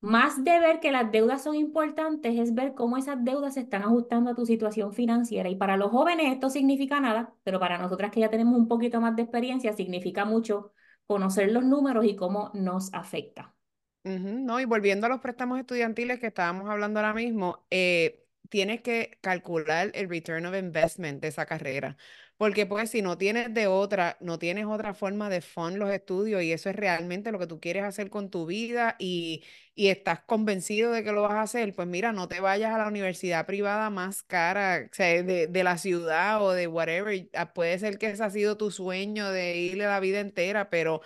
más 0.02 0.44
de 0.44 0.60
ver 0.60 0.80
que 0.80 0.92
las 0.92 1.12
deudas 1.12 1.44
son 1.44 1.56
importantes, 1.56 2.38
es 2.40 2.54
ver 2.54 2.74
cómo 2.76 2.98
esas 2.98 3.24
deudas 3.24 3.56
se 3.56 3.62
están 3.62 3.84
ajustando 3.84 4.32
a 4.32 4.36
tu 4.36 4.46
situación 4.46 4.94
financiera. 4.94 5.50
Y 5.50 5.56
para 5.56 5.78
los 5.78 5.92
jóvenes 5.92 6.32
esto 6.34 6.50
significa 6.50 7.00
nada, 7.00 7.34
pero 7.44 7.60
para 7.60 7.78
nosotras 7.78 8.12
que 8.12 8.20
ya 8.22 8.30
tenemos 8.30 8.58
un 8.58 8.68
poquito 8.68 9.02
más 9.02 9.16
de 9.16 9.24
experiencia, 9.24 9.74
significa 9.74 10.26
mucho 10.26 10.74
conocer 11.08 11.52
los 11.52 11.64
números 11.66 12.06
y 12.06 12.16
cómo 12.16 12.52
nos 12.54 12.94
afecta. 12.94 13.56
no, 14.04 14.60
y 14.60 14.66
volviendo 14.66 15.08
a 15.08 15.10
los 15.10 15.20
préstamos 15.20 15.60
estudiantiles 15.60 16.20
que 16.20 16.28
estábamos 16.28 16.70
hablando 16.70 17.00
ahora 17.00 17.14
mismo, 17.14 17.66
eh, 17.72 18.27
tienes 18.50 18.82
que 18.82 19.18
calcular 19.22 19.92
el 19.94 20.10
return 20.10 20.46
of 20.46 20.56
investment 20.56 21.22
de 21.22 21.30
esa 21.30 21.46
carrera. 21.46 21.98
Porque 22.38 22.68
pues 22.68 22.92
si 22.92 23.02
no 23.02 23.18
tienes 23.18 23.54
de 23.54 23.66
otra, 23.68 24.18
no 24.22 24.38
tienes 24.38 24.66
otra 24.68 24.94
forma 24.94 25.28
de 25.30 25.42
fund 25.42 25.78
los 25.78 25.90
estudios 25.90 26.44
y 26.44 26.52
eso 26.52 26.70
es 26.70 26.76
realmente 26.76 27.32
lo 27.32 27.40
que 27.40 27.48
tú 27.48 27.60
quieres 27.60 27.84
hacer 27.84 28.12
con 28.12 28.30
tu 28.30 28.46
vida 28.46 28.96
y, 29.00 29.44
y 29.74 29.88
estás 29.88 30.20
convencido 30.22 30.92
de 30.92 31.04
que 31.04 31.12
lo 31.12 31.24
vas 31.24 31.34
a 31.34 31.42
hacer, 31.42 31.74
pues 31.76 31.88
mira, 31.88 32.14
no 32.14 32.28
te 32.28 32.40
vayas 32.40 32.74
a 32.74 32.78
la 32.78 32.88
universidad 32.88 33.48
privada 33.48 33.90
más 33.90 34.22
cara 34.22 34.88
o 34.92 34.94
sea, 34.96 35.24
de, 35.24 35.48
de, 35.48 35.64
la 35.64 35.78
ciudad 35.80 36.42
o 36.44 36.52
de 36.52 36.68
whatever. 36.68 37.28
Ah, 37.34 37.54
puede 37.54 37.80
ser 37.80 37.98
que 37.98 38.08
ese 38.08 38.24
ha 38.24 38.30
sido 38.30 38.56
tu 38.58 38.70
sueño 38.72 39.32
de 39.32 39.58
irle 39.58 39.86
la 39.86 40.00
vida 40.00 40.20
entera, 40.20 40.70
pero 40.70 41.02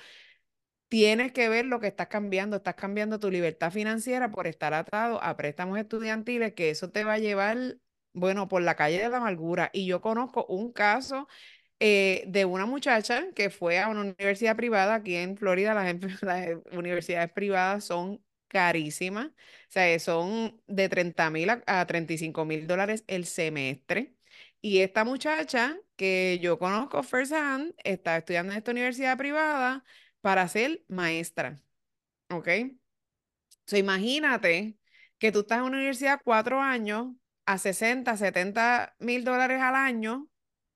tienes 0.91 1.31
que 1.31 1.47
ver 1.47 1.65
lo 1.65 1.79
que 1.79 1.87
estás 1.87 2.07
cambiando. 2.07 2.57
Estás 2.57 2.75
cambiando 2.75 3.17
tu 3.19 3.31
libertad 3.31 3.71
financiera 3.71 4.29
por 4.29 4.45
estar 4.47 4.73
atado 4.73 5.23
a 5.23 5.37
préstamos 5.37 5.79
estudiantiles, 5.79 6.53
que 6.53 6.69
eso 6.69 6.91
te 6.91 7.05
va 7.05 7.13
a 7.13 7.17
llevar 7.19 7.77
bueno, 8.13 8.49
por 8.49 8.61
la 8.61 8.75
calle 8.75 8.99
de 8.99 9.07
la 9.09 9.17
amargura. 9.17 9.69
Y 9.73 9.85
yo 9.85 10.01
conozco 10.01 10.45
un 10.47 10.73
caso 10.73 11.29
eh, 11.79 12.25
de 12.27 12.43
una 12.45 12.65
muchacha 12.65 13.25
que 13.35 13.49
fue 13.49 13.79
a 13.79 13.87
una 13.89 14.01
universidad 14.01 14.57
privada 14.57 14.95
aquí 14.95 15.15
en 15.15 15.37
Florida. 15.37 15.73
Las, 15.73 15.95
las 16.23 16.49
universidades 16.73 17.31
privadas 17.31 17.85
son 17.85 18.21
carísimas, 18.49 19.27
o 19.27 19.31
sea, 19.69 19.97
son 19.99 20.61
de 20.67 20.89
30 20.89 21.29
mil 21.29 21.49
a, 21.49 21.63
a 21.67 21.85
35 21.87 22.43
mil 22.45 22.67
dólares 22.67 23.05
el 23.07 23.25
semestre. 23.25 24.13
Y 24.61 24.79
esta 24.81 25.05
muchacha 25.05 25.77
que 25.95 26.37
yo 26.41 26.59
conozco 26.59 27.01
first 27.03 27.31
hand 27.33 27.73
está 27.83 28.17
estudiando 28.17 28.51
en 28.51 28.57
esta 28.59 28.71
universidad 28.71 29.17
privada 29.17 29.83
para 30.21 30.47
ser 30.47 30.83
maestra. 30.87 31.61
¿Ok? 32.31 32.49
So, 33.65 33.77
imagínate 33.77 34.77
que 35.17 35.31
tú 35.31 35.41
estás 35.41 35.59
en 35.59 35.65
una 35.65 35.77
universidad 35.77 36.19
cuatro 36.23 36.59
años 36.61 37.13
a 37.45 37.57
60, 37.57 38.17
70 38.17 38.95
mil 38.99 39.23
dólares 39.23 39.61
al 39.61 39.75
año 39.75 40.27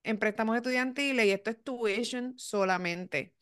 en 0.04 0.20
préstamos 0.20 0.56
estudiantiles 0.56 1.26
y 1.26 1.32
esto 1.32 1.50
es 1.52 1.64
tuition 1.64 2.38
solamente. 2.38 3.34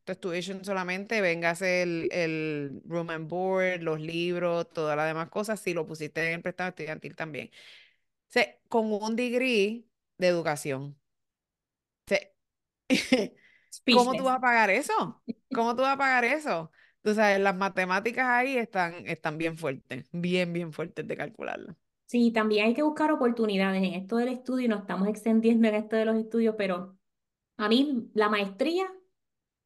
Esto 0.00 0.12
es 0.12 0.20
tuition 0.20 0.64
solamente, 0.64 1.20
véngase 1.20 1.82
el, 1.82 2.08
el 2.12 2.82
room 2.86 3.10
and 3.10 3.28
board, 3.28 3.82
los 3.82 4.00
libros, 4.00 4.70
todas 4.72 4.96
las 4.96 5.06
demás 5.08 5.30
cosas, 5.30 5.60
si 5.60 5.74
lo 5.74 5.86
pusiste 5.86 6.26
en 6.28 6.34
el 6.36 6.42
préstamo 6.42 6.70
estudiantil 6.70 7.16
también. 7.16 7.48
O 8.28 8.32
sea, 8.32 8.46
con 8.68 8.92
un 8.92 9.16
degree 9.16 9.86
de 10.18 10.28
educación. 10.28 10.98
O 12.06 12.08
sea, 12.08 12.20
¿Cómo 13.88 14.16
tú 14.16 14.24
vas 14.24 14.36
a 14.36 14.40
pagar 14.40 14.70
eso? 14.70 15.22
¿Cómo 15.52 15.74
tú 15.76 15.82
vas 15.82 15.94
a 15.94 15.98
pagar 15.98 16.24
eso? 16.24 16.70
Tú 17.02 17.14
sabes, 17.14 17.40
las 17.40 17.56
matemáticas 17.56 18.26
ahí 18.28 18.56
están, 18.56 19.06
están 19.06 19.38
bien 19.38 19.56
fuertes, 19.58 20.08
bien, 20.12 20.52
bien 20.52 20.72
fuertes 20.72 21.06
de 21.06 21.16
calcularlo. 21.16 21.76
Sí, 22.06 22.32
también 22.32 22.66
hay 22.66 22.74
que 22.74 22.82
buscar 22.82 23.12
oportunidades 23.12 23.82
en 23.84 23.94
esto 23.94 24.16
del 24.16 24.28
estudio 24.28 24.68
nos 24.68 24.80
estamos 24.80 25.06
extendiendo 25.08 25.68
en 25.68 25.76
esto 25.76 25.94
de 25.96 26.04
los 26.04 26.16
estudios, 26.16 26.56
pero 26.58 26.96
a 27.58 27.68
mí 27.68 28.10
la 28.14 28.28
maestría, 28.30 28.86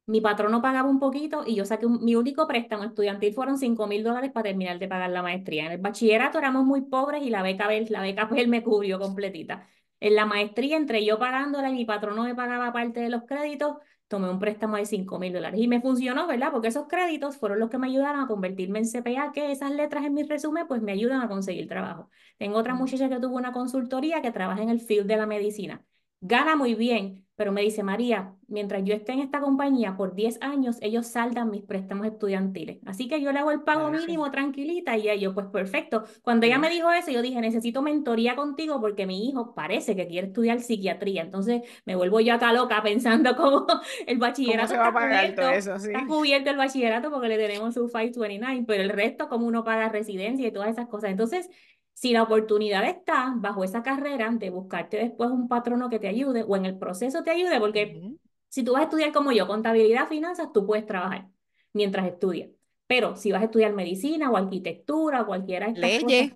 mi 0.07 0.21
patrono 0.21 0.61
pagaba 0.61 0.89
un 0.89 0.99
poquito 0.99 1.43
y 1.47 1.55
yo 1.55 1.65
saqué 1.65 1.85
un- 1.87 2.03
mi 2.05 2.15
único 2.15 2.47
préstamo 2.47 2.83
estudiantil 2.85 3.33
fueron 3.33 3.57
5 3.59 3.87
mil 3.87 4.03
dólares 4.03 4.31
para 4.33 4.45
terminar 4.45 4.79
de 4.79 4.87
pagar 4.89 5.11
la 5.11 5.23
maestría. 5.23 5.67
En 5.67 5.73
el 5.73 5.79
bachillerato 5.79 6.39
éramos 6.39 6.65
muy 6.65 6.81
pobres 6.83 7.23
y 7.23 7.29
la 7.31 7.43
beca, 7.43 7.69
la 7.89 8.01
beca 8.01 8.29
Pell 8.43 8.47
me 8.49 8.63
cubrió 8.63 8.99
completita. 8.99 9.67
En 9.99 10.15
la 10.15 10.25
maestría, 10.25 10.77
entre 10.77 11.05
yo 11.05 11.19
pagándola 11.19 11.69
y 11.71 11.73
mi 11.73 11.85
patrono 11.85 12.23
me 12.23 12.35
pagaba 12.35 12.73
parte 12.73 13.01
de 13.01 13.09
los 13.09 13.23
créditos, 13.25 13.77
tomé 14.07 14.29
un 14.29 14.39
préstamo 14.39 14.77
de 14.77 14.85
5 14.85 15.19
mil 15.19 15.33
dólares. 15.33 15.59
Y 15.59 15.67
me 15.67 15.81
funcionó, 15.81 16.27
¿verdad? 16.27 16.51
Porque 16.51 16.67
esos 16.69 16.87
créditos 16.87 17.37
fueron 17.37 17.59
los 17.59 17.69
que 17.69 17.77
me 17.77 17.87
ayudaron 17.87 18.21
a 18.21 18.27
convertirme 18.27 18.79
en 18.79 18.85
CPA, 18.85 19.31
que 19.31 19.51
esas 19.51 19.71
letras 19.71 20.05
en 20.05 20.13
mi 20.13 20.23
resumen 20.23 20.67
pues 20.67 20.81
me 20.81 20.91
ayudan 20.91 21.21
a 21.21 21.27
conseguir 21.27 21.67
trabajo. 21.67 22.09
Tengo 22.37 22.57
otra 22.57 22.75
muchacha 22.75 23.09
que 23.09 23.19
tuvo 23.19 23.35
una 23.35 23.51
consultoría 23.51 24.21
que 24.21 24.31
trabaja 24.31 24.61
en 24.61 24.69
el 24.69 24.79
field 24.81 25.07
de 25.07 25.17
la 25.17 25.25
medicina. 25.25 25.83
Gana 26.21 26.55
muy 26.55 26.75
bien, 26.75 27.24
pero 27.35 27.51
me 27.51 27.61
dice, 27.61 27.83
María, 27.83 28.33
mientras 28.47 28.83
yo 28.83 28.93
esté 28.93 29.11
en 29.13 29.19
esta 29.19 29.41
compañía 29.41 29.97
por 29.97 30.15
10 30.15 30.37
años, 30.41 30.77
ellos 30.81 31.07
saldan 31.07 31.51
mis 31.51 31.63
préstamos 31.63 32.07
estudiantiles. 32.07 32.79
Así 32.85 33.07
que 33.07 33.21
yo 33.21 33.31
le 33.31 33.39
hago 33.39 33.51
el 33.51 33.61
pago 33.63 33.89
Eso. 33.93 34.05
mínimo 34.07 34.31
tranquilita 34.31 34.97
y 34.97 35.19
yo, 35.19 35.33
pues 35.33 35.47
perfecto. 35.47 36.03
Cuando 36.23 36.45
ella 36.45 36.59
me 36.59 36.69
dijo 36.69 36.91
eso, 36.91 37.11
yo 37.11 37.21
dije, 37.21 37.41
necesito 37.41 37.81
mentoría 37.81 38.35
contigo 38.35 38.79
porque 38.81 39.05
mi 39.05 39.27
hijo 39.29 39.53
parece 39.53 39.95
que 39.95 40.07
quiere 40.07 40.27
estudiar 40.27 40.61
psiquiatría. 40.61 41.21
Entonces 41.23 41.61
me 41.85 41.95
vuelvo 41.95 42.19
yo 42.21 42.33
acá 42.33 42.53
loca 42.53 42.81
pensando 42.83 43.35
cómo 43.37 43.65
el 44.07 44.17
¿Cómo 44.43 44.65
bachillerato 44.65 44.67
se 44.67 44.77
va 44.77 44.87
a 44.87 44.91
está 44.91 45.35
todo 45.35 45.49
cubierto. 45.49 45.49
eso? 45.51 45.79
Sí. 45.79 45.91
Está 45.93 46.05
cubierto 46.07 46.49
el 46.51 46.57
bachillerato 46.57 47.11
porque 47.11 47.27
le 47.27 47.37
tenemos 47.37 47.73
su 47.73 47.87
529, 47.87 48.63
pero 48.67 48.83
el 48.83 48.89
resto, 48.89 49.29
como 49.29 49.47
uno 49.47 49.63
paga 49.63 49.89
residencia 49.89 50.47
y 50.47 50.51
todas 50.51 50.69
esas 50.69 50.87
cosas. 50.87 51.11
Entonces, 51.11 51.49
si 51.95 52.11
la 52.11 52.23
oportunidad 52.23 52.83
está 52.87 53.33
bajo 53.37 53.63
esa 53.63 53.81
carrera 53.81 54.29
de 54.29 54.49
buscarte 54.49 54.97
después 54.97 55.31
un 55.31 55.47
patrono 55.47 55.89
que 55.89 55.97
te 55.97 56.09
ayude 56.09 56.43
o 56.43 56.55
en 56.57 56.65
el 56.65 56.77
proceso 56.77 57.23
te 57.23 57.31
ayude, 57.31 57.57
porque 57.57 58.03
si 58.49 58.63
tú 58.63 58.73
vas 58.73 58.81
a 58.81 58.83
estudiar 58.83 59.13
como 59.13 59.31
yo, 59.31 59.47
contabilidad, 59.47 60.07
finanzas, 60.07 60.51
tú 60.53 60.65
puedes 60.67 60.85
trabajar 60.85 61.29
mientras 61.71 62.05
estudias. 62.05 62.49
Pero 62.85 63.15
si 63.15 63.31
vas 63.31 63.41
a 63.41 63.45
estudiar 63.45 63.73
medicina 63.73 64.29
o 64.29 64.35
arquitectura 64.35 65.21
o 65.21 65.25
cualquiera 65.25 65.67
de 65.67 65.71
estas 65.71 66.03
cosas, 66.03 66.09
Leyes. 66.09 66.33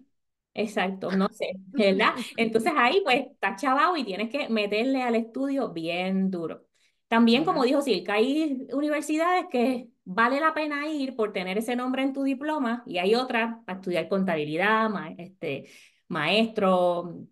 Exacto, 0.54 1.12
no 1.12 1.28
sé, 1.30 1.51
¿verdad? 1.68 2.13
Entonces 2.38 2.72
ahí 2.75 3.01
pues 3.04 3.28
estás 3.28 3.62
chavado 3.62 3.98
y 3.98 4.06
tienes 4.06 4.30
que 4.30 4.48
meterle 4.48 5.04
al 5.04 5.16
estudio 5.16 5.74
bien 5.74 6.32
duro. 6.32 6.66
También, 7.10 7.44
como 7.44 7.63
dijo 7.63 7.82
Silka, 7.82 8.13
hay 8.13 8.66
universidades 8.72 9.48
que 9.51 9.89
vale 10.12 10.39
la 10.39 10.54
pena 10.56 10.88
ir 10.88 11.16
por 11.16 11.32
tener 11.34 11.60
ese 11.60 11.75
nombre 11.75 12.01
en 12.01 12.13
tu 12.13 12.24
diploma 12.24 12.84
y 12.88 12.98
hay 12.98 13.13
otras 13.13 13.63
para 13.66 13.78
estudiar 13.78 14.10
contabilidad, 14.10 14.89
este, 15.20 15.70
maestro, 16.08 17.28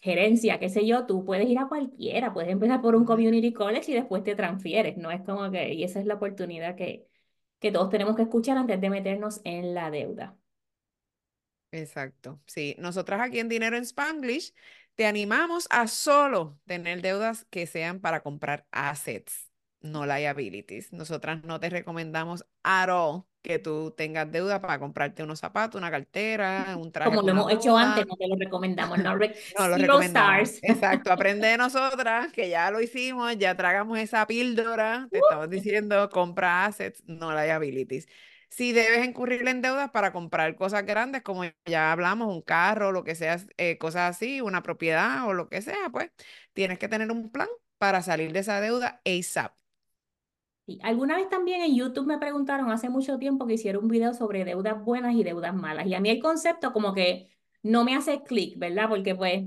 gerencia, 0.00 0.58
qué 0.58 0.70
sé 0.70 0.86
yo, 0.86 1.04
tú 1.06 1.24
puedes 1.26 1.46
ir 1.48 1.58
a 1.58 1.68
cualquiera, 1.68 2.32
puedes 2.32 2.50
empezar 2.50 2.80
por 2.80 2.96
un 2.96 3.04
community 3.04 3.52
college 3.52 3.90
y 3.92 3.94
después 3.94 4.24
te 4.24 4.34
transfieres, 4.34 4.96
no 4.96 5.10
es 5.10 5.20
como 5.22 5.50
que, 5.50 5.74
y 5.74 5.84
esa 5.84 6.00
es 6.00 6.06
la 6.06 6.14
oportunidad 6.14 6.74
que, 6.74 7.06
que 7.60 7.70
todos 7.70 7.90
tenemos 7.90 8.16
que 8.16 8.22
escuchar 8.22 8.56
antes 8.56 8.80
de 8.80 8.90
meternos 8.90 9.42
en 9.44 9.74
la 9.74 9.90
deuda. 9.90 10.38
Exacto. 11.70 12.40
Sí, 12.46 12.76
nosotras 12.78 13.20
aquí 13.20 13.40
en 13.40 13.48
Dinero 13.50 13.76
en 13.76 13.84
Spanglish 13.84 14.54
te 14.94 15.06
animamos 15.06 15.66
a 15.70 15.86
solo 15.86 16.58
tener 16.66 17.02
deudas 17.02 17.46
que 17.50 17.66
sean 17.66 18.00
para 18.00 18.22
comprar 18.22 18.66
assets, 18.70 19.51
no 19.82 20.06
liabilities. 20.06 20.92
Nosotras 20.92 21.42
no 21.44 21.60
te 21.60 21.70
recomendamos 21.70 22.46
at 22.62 22.88
all 22.90 23.24
que 23.42 23.58
tú 23.58 23.90
tengas 23.96 24.30
deuda 24.30 24.60
para 24.60 24.78
comprarte 24.78 25.22
unos 25.22 25.40
zapatos, 25.40 25.78
una 25.78 25.90
cartera, 25.90 26.76
un 26.78 26.92
traje 26.92 27.10
Como 27.10 27.22
lo 27.22 27.30
hemos 27.30 27.52
hecho 27.52 27.76
antes, 27.76 28.06
no 28.06 28.16
te 28.16 28.28
lo 28.28 28.36
recomendamos. 28.36 28.98
No, 28.98 29.16
re- 29.16 29.34
No 29.58 29.68
lo 29.68 29.76
recomendamos. 29.78 30.50
stars. 30.50 30.60
Exacto, 30.62 31.10
aprende 31.12 31.48
de 31.48 31.56
nosotras, 31.56 32.32
que 32.32 32.48
ya 32.48 32.70
lo 32.70 32.80
hicimos, 32.80 33.36
ya 33.38 33.56
tragamos 33.56 33.98
esa 33.98 34.26
píldora, 34.26 35.08
te 35.10 35.18
estamos 35.18 35.50
diciendo, 35.50 36.08
compra 36.10 36.66
assets, 36.66 37.02
no 37.06 37.32
liabilities. 37.32 38.06
Si 38.48 38.72
debes 38.72 39.04
incurrir 39.06 39.48
en 39.48 39.62
deudas 39.62 39.90
para 39.90 40.12
comprar 40.12 40.54
cosas 40.56 40.84
grandes, 40.84 41.22
como 41.22 41.42
ya 41.64 41.90
hablamos, 41.90 42.28
un 42.28 42.42
carro, 42.42 42.92
lo 42.92 43.02
que 43.02 43.14
sea, 43.14 43.38
eh, 43.56 43.78
cosas 43.78 44.14
así, 44.16 44.40
una 44.42 44.62
propiedad 44.62 45.26
o 45.26 45.32
lo 45.32 45.48
que 45.48 45.62
sea, 45.62 45.88
pues 45.90 46.10
tienes 46.52 46.78
que 46.78 46.88
tener 46.88 47.10
un 47.10 47.30
plan 47.30 47.48
para 47.78 48.02
salir 48.02 48.32
de 48.32 48.40
esa 48.40 48.60
deuda 48.60 49.00
ASAP. 49.06 49.54
Alguna 50.82 51.16
vez 51.16 51.28
también 51.28 51.62
en 51.62 51.74
YouTube 51.74 52.06
me 52.06 52.18
preguntaron 52.18 52.70
hace 52.70 52.88
mucho 52.88 53.18
tiempo 53.18 53.46
que 53.46 53.54
hiciera 53.54 53.78
un 53.78 53.88
video 53.88 54.14
sobre 54.14 54.44
deudas 54.44 54.82
buenas 54.84 55.14
y 55.14 55.24
deudas 55.24 55.54
malas. 55.54 55.86
Y 55.86 55.94
a 55.94 56.00
mí 56.00 56.10
el 56.10 56.20
concepto 56.20 56.72
como 56.72 56.94
que 56.94 57.30
no 57.62 57.84
me 57.84 57.94
hace 57.96 58.22
clic, 58.22 58.58
¿verdad? 58.58 58.88
Porque 58.88 59.14
pues 59.14 59.44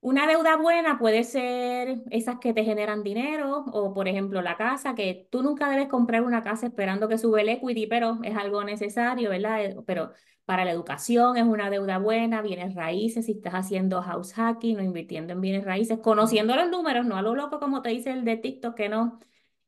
Una 0.00 0.26
deuda 0.26 0.56
buena 0.56 0.98
puede 0.98 1.24
ser 1.24 2.02
esas 2.10 2.38
que 2.38 2.52
te 2.52 2.62
generan 2.64 3.02
dinero 3.02 3.64
o, 3.72 3.94
por 3.94 4.06
ejemplo, 4.06 4.42
la 4.42 4.56
casa, 4.56 4.94
que 4.94 5.26
tú 5.30 5.42
nunca 5.42 5.70
debes 5.70 5.88
comprar 5.88 6.22
una 6.22 6.42
casa 6.42 6.66
esperando 6.66 7.08
que 7.08 7.16
sube 7.16 7.40
el 7.40 7.48
equity, 7.48 7.86
pero 7.86 8.18
es 8.22 8.36
algo 8.36 8.62
necesario, 8.64 9.30
¿verdad? 9.30 9.64
Eh, 9.64 9.76
Pero 9.86 10.12
para 10.44 10.66
la 10.66 10.72
educación 10.72 11.38
es 11.38 11.44
una 11.44 11.70
deuda 11.70 11.96
buena, 11.98 12.42
bienes 12.42 12.74
raíces, 12.74 13.24
si 13.26 13.32
estás 13.32 13.54
haciendo 13.54 14.02
house 14.02 14.34
hacking 14.34 14.78
o 14.78 14.82
invirtiendo 14.82 15.32
en 15.32 15.40
bienes 15.40 15.64
raíces, 15.64 15.98
conociendo 16.00 16.54
los 16.54 16.68
números, 16.70 17.06
no 17.06 17.16
a 17.16 17.22
lo 17.22 17.34
loco 17.34 17.58
como 17.58 17.80
te 17.80 17.88
dice 17.88 18.10
el 18.10 18.24
de 18.26 18.36
TikTok 18.36 18.74
que 18.74 18.90
no, 18.90 19.18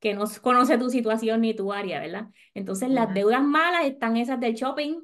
que 0.06 0.14
no 0.14 0.24
conoce 0.42 0.78
tu 0.78 0.90
situación 0.90 1.40
ni 1.42 1.54
tu 1.54 1.72
área, 1.72 2.00
¿verdad? 2.00 2.28
Entonces 2.54 2.90
las 2.90 3.12
deudas 3.14 3.42
malas 3.42 3.84
están 3.86 4.16
esas 4.16 4.40
del 4.40 4.54
shopping 4.54 5.00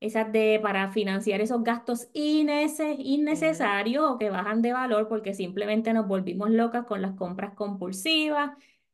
esas 0.00 0.30
de 0.32 0.60
para 0.62 0.90
financiar 0.90 1.40
esos 1.40 1.62
gastos 1.64 2.08
innece- 2.12 2.96
innecesarios 2.98 4.04
o 4.10 4.18
que 4.18 4.30
bajan 4.30 4.60
de 4.62 4.72
valor 4.72 5.08
porque 5.08 5.32
simplemente 5.34 5.92
nos 5.94 6.06
volvimos 6.06 6.50
locas 6.50 6.84
con 6.86 7.00
las 7.02 7.14
compras 7.16 7.54
compulsivas 7.54 8.50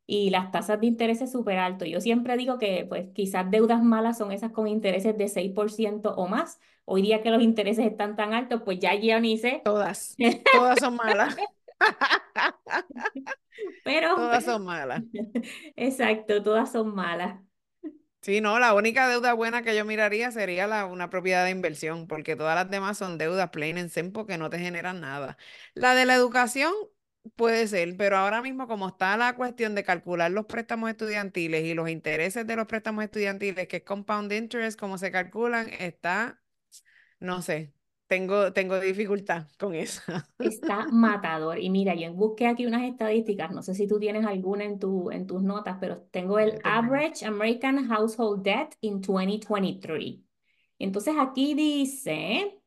y 0.07 0.31
las 0.31 0.51
tasas 0.53 0.81
de 0.81 0.87
intereses 0.87 1.33
súper 1.33 1.59
altos. 1.59 1.89
Yo 1.89 2.01
siempre 2.01 2.37
digo 2.37 2.59
que 2.59 2.87
pues 2.89 3.09
quizás 3.15 3.51
deudas 3.51 3.83
malas 3.83 4.19
son 4.19 4.33
esas 4.33 4.53
con 4.53 4.69
intereses 4.69 5.17
de 5.19 5.29
6% 5.29 6.15
o 6.15 6.29
más. 6.29 6.61
Hoy 6.85 7.03
día 7.03 7.23
que 7.23 7.31
los 7.31 7.43
intereses 7.43 7.87
están 7.87 8.17
tan 8.17 8.33
altos, 8.35 8.63
pues 8.65 8.79
ya 8.81 8.95
yo 8.95 9.19
ni 9.21 9.39
sé, 9.39 9.63
Todas, 9.65 10.15
todas 10.51 10.79
son 10.81 10.97
malas, 10.97 11.37
pero 13.85 14.17
todas 14.17 14.45
son 14.45 14.65
malas. 14.65 15.03
exacto, 15.77 16.43
todas 16.43 16.73
son 16.73 16.95
malas. 16.95 17.41
Sí, 18.23 18.41
no, 18.41 18.61
la 18.61 18.73
única 18.75 19.09
deuda 19.09 19.33
buena 19.33 19.63
que 19.63 19.75
yo 19.75 19.85
miraría 19.85 20.31
sería 20.31 20.69
la, 20.69 20.87
una 20.87 21.11
propiedad 21.11 21.45
de 21.45 21.51
inversión, 21.51 22.07
porque 22.07 22.37
todas 22.37 22.55
las 22.55 22.71
demás 22.71 22.97
son 22.97 23.19
deudas 23.19 23.51
plain 23.51 23.79
and 23.79 23.91
simple 23.91 24.27
que 24.27 24.39
no 24.39 24.49
te 24.49 24.61
generan 24.61 25.01
nada. 25.01 25.37
La 25.75 25.97
de 25.97 26.07
la 26.07 26.15
educación 26.15 26.73
puede 27.37 27.67
ser, 27.67 27.97
pero 27.97 28.17
ahora 28.17 28.41
mismo 28.41 28.69
como 28.69 28.89
está 28.89 29.17
la 29.17 29.35
cuestión 29.35 29.75
de 29.75 29.83
calcular 29.85 30.31
los 30.31 30.47
préstamos 30.47 30.89
estudiantiles 30.91 31.65
y 31.65 31.75
los 31.75 31.89
intereses 31.89 32.47
de 32.47 32.57
los 32.57 32.67
préstamos 32.67 33.03
estudiantiles, 33.05 33.67
que 33.67 33.79
es 33.79 33.83
compound 33.85 34.33
interest, 34.33 34.79
cómo 34.79 34.99
se 34.99 35.11
calculan, 35.11 35.69
está, 35.71 36.41
no 37.21 37.43
sé, 37.43 37.75
tengo, 38.13 38.53
tengo 38.53 38.79
dificultad 38.79 39.47
con 39.59 39.75
eso. 39.75 40.03
Está 40.39 40.87
matador. 40.93 41.59
Y 41.59 41.71
mira, 41.71 41.95
yo 41.95 42.13
busqué 42.13 42.47
aquí 42.47 42.67
unas 42.67 42.83
estadísticas, 42.83 43.51
no 43.53 43.63
sé 43.63 43.75
si 43.75 43.87
tú 43.87 43.99
tienes 43.99 44.27
alguna 44.27 44.65
en, 44.65 44.79
tu, 44.79 45.11
en 45.11 45.27
tus 45.27 45.43
notas, 45.43 45.79
pero 45.81 46.03
tengo 46.11 46.39
el. 46.39 46.59
Average 46.63 47.25
American 47.25 47.89
Household 47.89 48.43
Debt 48.43 48.75
in 48.83 49.01
2023. 49.01 50.19
Entonces 50.79 51.15
aquí 51.19 51.55
dice 51.55 52.61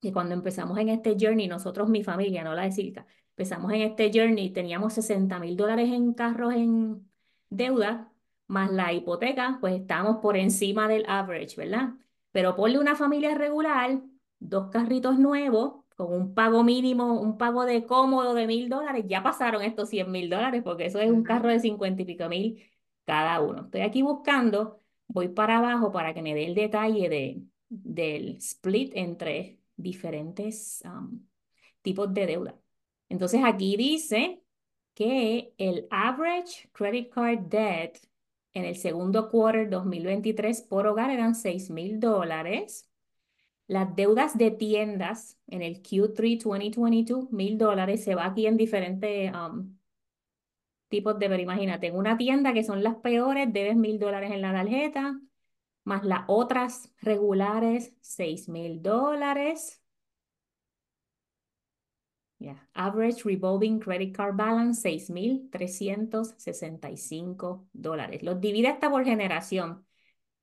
Que 0.00 0.12
cuando 0.12 0.34
empezamos 0.34 0.78
en 0.78 0.90
este 0.90 1.16
journey, 1.18 1.48
nosotros, 1.48 1.88
mi 1.88 2.04
familia, 2.04 2.44
no 2.44 2.54
la 2.54 2.62
de 2.62 2.70
Silca, 2.70 3.04
empezamos 3.30 3.72
en 3.72 3.80
este 3.82 4.12
journey, 4.14 4.50
teníamos 4.50 4.92
60 4.92 5.40
mil 5.40 5.56
dólares 5.56 5.90
en 5.90 6.14
carros 6.14 6.54
en 6.54 7.10
deuda, 7.50 8.12
más 8.46 8.70
la 8.70 8.92
hipoteca, 8.92 9.58
pues 9.60 9.74
estábamos 9.74 10.18
por 10.18 10.36
encima 10.36 10.86
del 10.86 11.04
average, 11.08 11.56
¿verdad? 11.56 11.94
Pero 12.30 12.54
ponle 12.54 12.78
una 12.78 12.94
familia 12.94 13.34
regular, 13.34 14.00
dos 14.38 14.70
carritos 14.70 15.18
nuevos, 15.18 15.87
con 15.98 16.12
un 16.12 16.34
pago 16.34 16.62
mínimo, 16.64 17.20
un 17.20 17.38
pago 17.38 17.64
de 17.64 17.84
cómodo 17.84 18.32
de 18.34 18.46
mil 18.46 18.68
dólares, 18.68 19.04
ya 19.08 19.22
pasaron 19.24 19.62
estos 19.62 19.88
100 19.90 20.10
mil 20.12 20.30
dólares, 20.30 20.62
porque 20.64 20.86
eso 20.86 21.00
es 21.00 21.10
un 21.10 21.24
carro 21.24 21.48
de 21.48 21.58
50 21.60 22.02
y 22.02 22.04
pico 22.04 22.28
mil 22.28 22.62
cada 23.04 23.40
uno. 23.40 23.62
Estoy 23.64 23.80
aquí 23.82 24.02
buscando, 24.02 24.80
voy 25.08 25.28
para 25.28 25.58
abajo 25.58 25.90
para 25.92 26.14
que 26.14 26.22
me 26.22 26.34
dé 26.34 26.46
el 26.46 26.54
detalle 26.54 27.08
de, 27.08 27.42
del 27.68 28.36
split 28.36 28.92
entre 28.94 29.58
diferentes 29.76 30.82
um, 30.84 31.26
tipos 31.82 32.14
de 32.14 32.26
deuda. 32.26 32.60
Entonces 33.08 33.40
aquí 33.44 33.76
dice 33.76 34.42
que 34.94 35.52
el 35.58 35.88
average 35.90 36.70
credit 36.72 37.12
card 37.12 37.40
debt 37.48 37.98
en 38.52 38.64
el 38.64 38.76
segundo 38.76 39.30
quarter 39.30 39.68
2023 39.68 40.62
por 40.62 40.86
hogar 40.86 41.10
eran 41.10 41.34
6 41.34 41.70
mil 41.70 41.98
dólares. 41.98 42.87
Las 43.68 43.94
deudas 43.94 44.36
de 44.36 44.50
tiendas 44.50 45.38
en 45.46 45.62
el 45.62 45.82
Q3 45.82 46.42
2022, 46.42 47.30
mil 47.30 47.58
dólares, 47.58 48.02
se 48.02 48.14
va 48.14 48.26
aquí 48.26 48.46
en 48.46 48.56
diferentes 48.56 49.32
um, 49.32 49.76
tipos 50.88 51.18
de, 51.18 51.28
pero 51.28 51.42
imagínate, 51.42 51.88
en 51.88 51.96
una 51.96 52.16
tienda 52.16 52.52
que 52.54 52.64
son 52.64 52.82
las 52.82 52.96
peores, 52.96 53.52
debes 53.52 53.76
mil 53.76 53.98
dólares 53.98 54.32
en 54.32 54.40
la 54.42 54.52
tarjeta, 54.52 55.20
más 55.84 56.04
las 56.04 56.24
otras 56.28 56.92
regulares, 57.00 57.94
seis 58.00 58.48
mil 58.48 58.82
dólares. 58.82 59.82
Yeah. 62.38 62.68
Average 62.74 63.24
revolving 63.24 63.80
credit 63.80 64.14
card 64.14 64.36
balance, 64.36 64.80
6.365 64.80 67.66
dólares. 67.72 68.22
Los 68.22 68.40
divide 68.40 68.68
hasta 68.68 68.88
por 68.90 69.04
generación. 69.04 69.84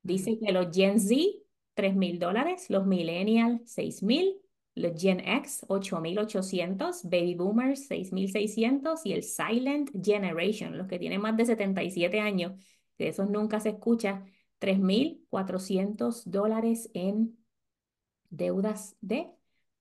Dice 0.04 0.38
que 0.38 0.52
los 0.52 0.76
Gen 0.76 1.00
Z, 1.00 1.45
3.000 1.76 2.20
dólares, 2.20 2.70
los 2.70 2.86
Millennial, 2.86 3.62
6.000, 3.66 4.42
los 4.76 5.02
Gen 5.02 5.20
X 5.20 5.66
8800, 5.68 7.04
Baby 7.04 7.36
Boomers 7.36 7.88
6600 7.88 9.06
y 9.06 9.14
el 9.14 9.24
Silent 9.24 9.90
Generation, 10.04 10.78
los 10.78 10.88
que 10.88 11.00
tienen 11.00 11.22
más 11.22 11.38
de 11.38 11.46
77 11.46 12.20
años, 12.20 12.54
de 12.98 13.10
esos 13.10 13.30
nunca 13.30 13.60
se 13.60 13.70
escucha, 13.70 14.26
3400 14.60 16.30
dólares 16.30 16.90
en 16.94 17.38
deudas 18.30 18.96
de 19.02 19.30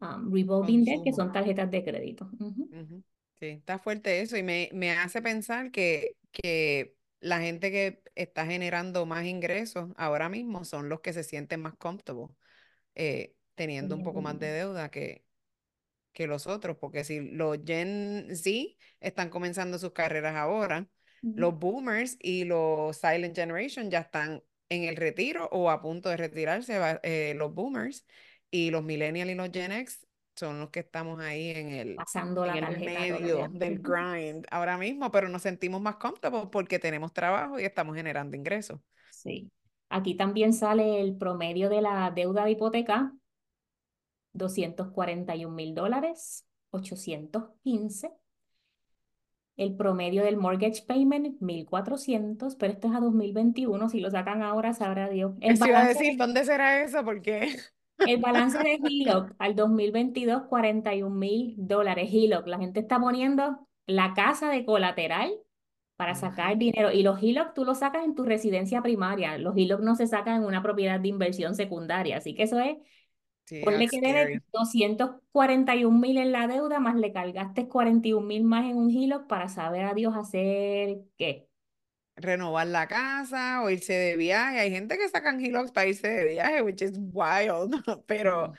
um, 0.00 0.32
revolving 0.32 0.84
debt, 0.84 1.02
que 1.04 1.12
son 1.12 1.32
tarjetas 1.32 1.70
de 1.70 1.84
crédito. 1.84 2.30
Sí, 3.40 3.46
está 3.46 3.78
fuerte 3.78 4.20
eso 4.20 4.36
y 4.36 4.42
me, 4.42 4.70
me 4.72 4.90
hace 4.92 5.20
pensar 5.22 5.70
que, 5.70 6.16
que 6.30 6.94
la 7.20 7.40
gente 7.40 7.70
que 7.70 8.03
está 8.14 8.46
generando 8.46 9.06
más 9.06 9.24
ingresos 9.24 9.90
ahora 9.96 10.28
mismo 10.28 10.64
son 10.64 10.88
los 10.88 11.00
que 11.00 11.12
se 11.12 11.24
sienten 11.24 11.60
más 11.60 11.74
comfortable. 11.76 12.28
Eh, 12.94 13.34
teniendo 13.54 13.96
un 13.96 14.02
poco 14.02 14.20
más 14.20 14.38
de 14.38 14.48
deuda 14.48 14.90
que, 14.90 15.24
que 16.12 16.26
los 16.26 16.46
otros, 16.46 16.76
porque 16.76 17.04
si 17.04 17.20
los 17.20 17.58
Gen 17.64 18.28
Z 18.34 18.76
están 19.00 19.30
comenzando 19.30 19.78
sus 19.78 19.92
carreras 19.92 20.36
ahora, 20.36 20.88
los 21.22 21.58
boomers 21.58 22.16
y 22.20 22.44
los 22.44 22.96
Silent 22.96 23.34
Generation 23.34 23.90
ya 23.90 24.00
están 24.00 24.42
en 24.68 24.84
el 24.84 24.96
retiro 24.96 25.48
o 25.52 25.70
a 25.70 25.80
punto 25.80 26.08
de 26.08 26.16
retirarse, 26.16 26.78
eh, 27.02 27.34
los 27.36 27.54
boomers, 27.54 28.04
y 28.50 28.70
los 28.70 28.84
millennials 28.84 29.30
y 29.30 29.34
los 29.34 29.50
Gen 29.52 29.72
X 29.72 30.06
son 30.34 30.60
los 30.60 30.70
que 30.70 30.80
estamos 30.80 31.20
ahí 31.20 31.50
en 31.50 31.68
el, 31.70 31.94
Pasando 31.96 32.44
la 32.44 32.54
el 32.54 32.78
medio 32.78 33.48
del 33.48 33.78
grind 33.82 34.46
ahora 34.50 34.76
mismo, 34.76 35.10
pero 35.10 35.28
nos 35.28 35.42
sentimos 35.42 35.80
más 35.80 35.96
cómodos 35.96 36.48
porque 36.50 36.78
tenemos 36.78 37.12
trabajo 37.12 37.58
y 37.58 37.64
estamos 37.64 37.96
generando 37.96 38.36
ingresos. 38.36 38.80
Sí. 39.10 39.50
Aquí 39.88 40.16
también 40.16 40.52
sale 40.52 41.00
el 41.00 41.16
promedio 41.16 41.68
de 41.68 41.80
la 41.82 42.10
deuda 42.10 42.44
de 42.44 42.52
hipoteca 42.52 43.12
241 44.34 45.54
mil 45.54 45.74
dólares, 45.74 46.46
815. 46.70 48.10
El 49.56 49.76
promedio 49.76 50.24
del 50.24 50.36
mortgage 50.36 50.82
payment, 50.84 51.38
1.400, 51.40 52.56
pero 52.58 52.72
esto 52.72 52.88
es 52.88 52.94
a 52.94 52.98
2021. 52.98 53.88
Si 53.88 54.00
lo 54.00 54.10
sacan 54.10 54.42
ahora, 54.42 54.74
sabrá 54.74 55.08
Dios. 55.08 55.34
El 55.40 55.56
balance, 55.56 55.68
iba 55.68 55.80
a 55.80 55.88
decir, 55.88 56.16
¿dónde 56.18 56.44
será 56.44 56.82
eso? 56.82 57.04
Porque... 57.04 57.56
El 57.98 58.20
balance 58.20 58.58
de 58.58 58.80
HELOC 58.82 59.34
al 59.38 59.54
2022, 59.54 60.44
41 60.48 61.14
mil 61.14 61.54
dólares. 61.56 62.10
HELOC, 62.12 62.46
la 62.46 62.58
gente 62.58 62.80
está 62.80 62.98
poniendo 62.98 63.66
la 63.86 64.14
casa 64.14 64.50
de 64.50 64.64
colateral 64.64 65.32
para 65.96 66.14
sacar 66.14 66.58
dinero. 66.58 66.90
Y 66.92 67.02
los 67.02 67.22
HELOC 67.22 67.54
tú 67.54 67.64
los 67.64 67.78
sacas 67.78 68.04
en 68.04 68.14
tu 68.14 68.24
residencia 68.24 68.82
primaria. 68.82 69.38
Los 69.38 69.56
HELOC 69.56 69.80
no 69.80 69.94
se 69.94 70.06
sacan 70.06 70.42
en 70.42 70.44
una 70.44 70.62
propiedad 70.62 71.00
de 71.00 71.08
inversión 71.08 71.54
secundaria. 71.54 72.18
Así 72.18 72.34
que 72.34 72.44
eso 72.44 72.58
es 72.58 72.76
Sí, 73.46 73.60
Ponle 73.62 73.88
que 73.88 74.00
debes 74.00 74.42
241 74.52 75.98
mil 75.98 76.16
en 76.16 76.32
la 76.32 76.46
deuda, 76.46 76.80
más 76.80 76.96
le 76.96 77.12
cargaste 77.12 77.68
41 77.68 78.26
mil 78.26 78.42
más 78.42 78.64
en 78.64 78.78
un 78.78 78.90
hilo 78.90 79.26
para 79.26 79.48
saber 79.48 79.84
a 79.84 79.92
Dios 79.92 80.14
hacer 80.16 81.00
qué. 81.18 81.46
Renovar 82.16 82.66
la 82.68 82.86
casa 82.86 83.62
o 83.62 83.70
irse 83.70 83.92
de 83.92 84.16
viaje. 84.16 84.60
Hay 84.60 84.70
gente 84.70 84.96
que 84.96 85.08
sacan 85.08 85.40
hilos 85.44 85.72
para 85.72 85.88
irse 85.88 86.08
de 86.08 86.24
viaje, 86.24 86.62
which 86.62 86.80
is 86.82 86.92
wild, 87.12 87.74
pero 88.06 88.52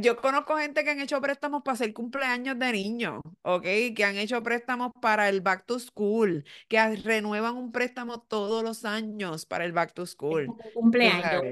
yo 0.00 0.16
conozco 0.16 0.56
gente 0.56 0.84
que 0.84 0.90
han 0.90 1.00
hecho 1.00 1.20
préstamos 1.20 1.62
para 1.62 1.74
hacer 1.74 1.92
cumpleaños 1.92 2.58
de 2.58 2.72
niños, 2.72 3.22
¿ok? 3.42 3.62
Que 3.94 4.04
han 4.04 4.16
hecho 4.16 4.42
préstamos 4.42 4.92
para 5.00 5.28
el 5.28 5.40
back 5.40 5.64
to 5.66 5.78
school, 5.78 6.44
que 6.68 6.96
renuevan 6.96 7.56
un 7.56 7.72
préstamo 7.72 8.20
todos 8.20 8.62
los 8.62 8.84
años 8.84 9.46
para 9.46 9.64
el 9.64 9.72
back 9.72 9.94
to 9.94 10.06
school. 10.06 10.46
cumpleaños, 10.74 11.44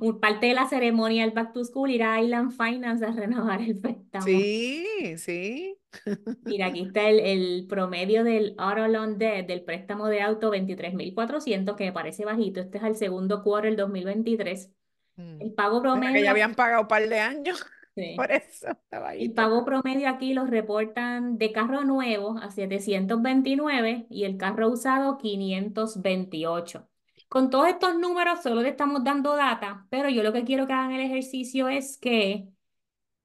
un, 0.00 0.18
parte 0.18 0.46
de 0.46 0.54
la 0.54 0.66
ceremonia 0.66 1.22
del 1.22 1.32
back 1.32 1.52
to 1.52 1.64
school, 1.64 1.90
ir 1.90 2.02
a 2.02 2.20
Island 2.20 2.52
Finance 2.52 3.04
a 3.04 3.12
renovar 3.12 3.60
el 3.60 3.78
préstamo. 3.78 4.24
Sí, 4.24 5.16
sí. 5.16 5.76
Mira, 6.44 6.66
aquí 6.66 6.82
está 6.82 7.08
el, 7.08 7.20
el 7.20 7.66
promedio 7.66 8.24
del 8.24 8.54
auto 8.58 8.88
loan 8.88 9.18
debt, 9.18 9.46
del 9.46 9.62
préstamo 9.62 10.08
de 10.08 10.20
auto 10.20 10.50
23.400, 10.50 11.76
que 11.76 11.84
me 11.84 11.92
parece 11.92 12.24
bajito. 12.24 12.60
Este 12.60 12.78
es 12.78 12.84
el 12.84 12.96
segundo 12.96 13.42
quarter 13.42 13.70
del 13.70 13.76
2023 13.76 14.70
Mm. 14.70 14.77
El 15.18 15.52
pago 15.52 15.82
promedio. 15.82 16.14
Que 16.14 16.22
ya 16.22 16.30
habían 16.30 16.54
pagado 16.54 16.82
un 16.82 16.88
par 16.88 17.08
de 17.08 17.18
años. 17.18 17.66
Por 18.16 18.30
eso 18.30 18.68
estaba 18.70 19.10
ahí. 19.10 19.24
El 19.24 19.32
pago 19.32 19.64
promedio 19.64 20.08
aquí 20.08 20.32
los 20.32 20.48
reportan 20.48 21.36
de 21.36 21.52
carro 21.52 21.84
nuevo 21.84 22.38
a 22.38 22.50
729 22.50 24.06
y 24.08 24.24
el 24.24 24.36
carro 24.36 24.68
usado 24.68 25.18
528. 25.18 26.88
Con 27.28 27.50
todos 27.50 27.68
estos 27.68 27.98
números 27.98 28.42
solo 28.42 28.62
le 28.62 28.70
estamos 28.70 29.04
dando 29.04 29.36
data, 29.36 29.86
pero 29.90 30.08
yo 30.08 30.22
lo 30.22 30.32
que 30.32 30.44
quiero 30.44 30.66
que 30.66 30.72
hagan 30.72 30.92
el 30.92 31.00
ejercicio 31.00 31.68
es 31.68 31.98
que 31.98 32.48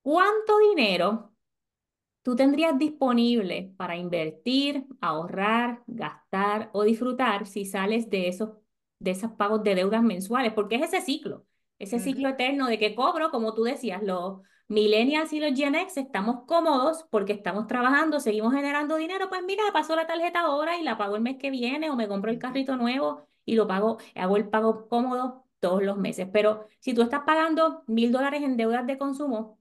¿cuánto 0.01 0.57
dinero 0.59 1.33
tú 2.23 2.35
tendrías 2.35 2.77
disponible 2.77 3.73
para 3.77 3.95
invertir, 3.95 4.85
ahorrar, 5.01 5.83
gastar 5.87 6.69
o 6.73 6.83
disfrutar 6.83 7.45
si 7.45 7.65
sales 7.65 8.09
de 8.09 8.27
esos, 8.27 8.51
de 8.99 9.11
esos 9.11 9.31
pagos 9.33 9.63
de 9.63 9.75
deudas 9.75 10.03
mensuales? 10.03 10.53
Porque 10.53 10.75
es 10.75 10.93
ese 10.93 11.01
ciclo. 11.01 11.45
Ese 11.83 11.99
ciclo 11.99 12.29
eterno 12.29 12.67
de 12.67 12.79
que 12.79 12.95
cobro, 12.95 13.29
como 13.31 13.53
tú 13.53 13.63
decías, 13.63 14.01
los 14.03 14.41
millennials 14.67 15.33
y 15.33 15.39
los 15.39 15.53
Gen 15.57 15.75
X 15.75 15.97
estamos 15.97 16.45
cómodos 16.47 17.05
porque 17.09 17.33
estamos 17.33 17.67
trabajando, 17.67 18.19
seguimos 18.19 18.53
generando 18.53 18.95
dinero, 18.95 19.29
pues 19.29 19.41
mira, 19.45 19.63
paso 19.73 19.95
la 19.95 20.07
tarjeta 20.07 20.41
ahora 20.41 20.77
y 20.77 20.83
la 20.83 20.97
pago 20.97 21.15
el 21.15 21.21
mes 21.21 21.37
que 21.37 21.51
viene 21.51 21.89
o 21.89 21.95
me 21.95 22.07
compro 22.07 22.31
el 22.31 22.39
carrito 22.39 22.77
nuevo 22.77 23.27
y 23.45 23.55
lo 23.55 23.67
pago, 23.67 23.97
hago 24.15 24.37
el 24.37 24.49
pago 24.49 24.87
cómodo 24.87 25.45
todos 25.59 25.83
los 25.83 25.97
meses. 25.97 26.27
Pero 26.31 26.65
si 26.79 26.93
tú 26.93 27.01
estás 27.01 27.21
pagando 27.25 27.83
mil 27.87 28.11
dólares 28.11 28.43
en 28.43 28.57
deudas 28.57 28.87
de 28.87 28.97
consumo, 28.97 29.59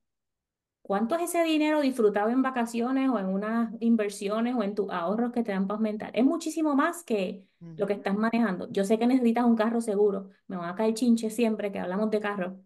¿cuánto 0.93 1.15
es 1.15 1.23
ese 1.23 1.43
dinero 1.43 1.81
disfrutado 1.81 2.29
en 2.29 2.43
vacaciones 2.43 3.09
o 3.09 3.19
en 3.19 3.25
unas 3.25 3.73
inversiones 3.81 4.55
o 4.55 4.63
en 4.63 4.75
tus 4.75 4.91
ahorros 4.91 5.33
que 5.33 5.43
te 5.43 5.51
dan 5.51 5.67
para 5.67 5.79
aumentar? 5.79 6.11
Es 6.13 6.23
muchísimo 6.23 6.75
más 6.77 7.03
que 7.03 7.49
lo 7.61 7.87
que 7.87 7.95
estás 7.95 8.15
manejando. 8.15 8.71
Yo 8.71 8.85
sé 8.85 8.99
que 8.99 9.07
necesitas 9.07 9.47
un 9.47 9.57
carro 9.57 9.81
seguro, 9.81 10.29
me 10.49 10.59
van 10.59 10.69
a 10.69 10.75
caer 10.75 10.93
chinches 10.93 11.35
siempre 11.35 11.73
que 11.73 11.79
hablamos 11.79 12.11
de 12.11 12.21
carro. 12.21 12.61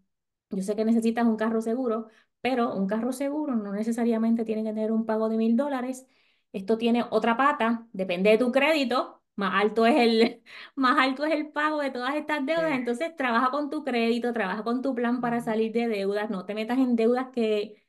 Yo 0.49 0.61
sé 0.61 0.75
que 0.75 0.83
necesitas 0.83 1.25
un 1.25 1.37
carro 1.37 1.61
seguro, 1.61 2.07
pero 2.41 2.75
un 2.75 2.85
carro 2.85 3.13
seguro 3.13 3.55
no 3.55 3.71
necesariamente 3.71 4.43
tiene 4.43 4.61
que 4.61 4.73
tener 4.73 4.91
un 4.91 5.05
pago 5.05 5.29
de 5.29 5.37
mil 5.37 5.55
dólares. 5.55 6.05
Esto 6.51 6.77
tiene 6.77 7.05
otra 7.09 7.37
pata, 7.37 7.87
depende 7.93 8.31
de 8.31 8.37
tu 8.39 8.51
crédito, 8.51 9.23
más 9.37 9.53
alto 9.63 9.85
es 9.85 9.95
el, 9.95 10.43
más 10.75 10.99
alto 10.99 11.23
es 11.23 11.33
el 11.33 11.49
pago 11.51 11.79
de 11.79 11.91
todas 11.91 12.15
estas 12.15 12.45
deudas. 12.45 12.73
Entonces, 12.73 13.15
trabaja 13.15 13.51
con 13.51 13.69
tu 13.69 13.85
crédito, 13.85 14.33
trabaja 14.33 14.63
con 14.65 14.81
tu 14.81 14.93
plan 14.95 15.21
para 15.21 15.39
salir 15.39 15.71
de 15.71 15.87
deudas, 15.87 16.29
no 16.29 16.45
te 16.45 16.55
metas 16.55 16.77
en 16.77 16.97
deudas 16.97 17.27
que 17.31 17.86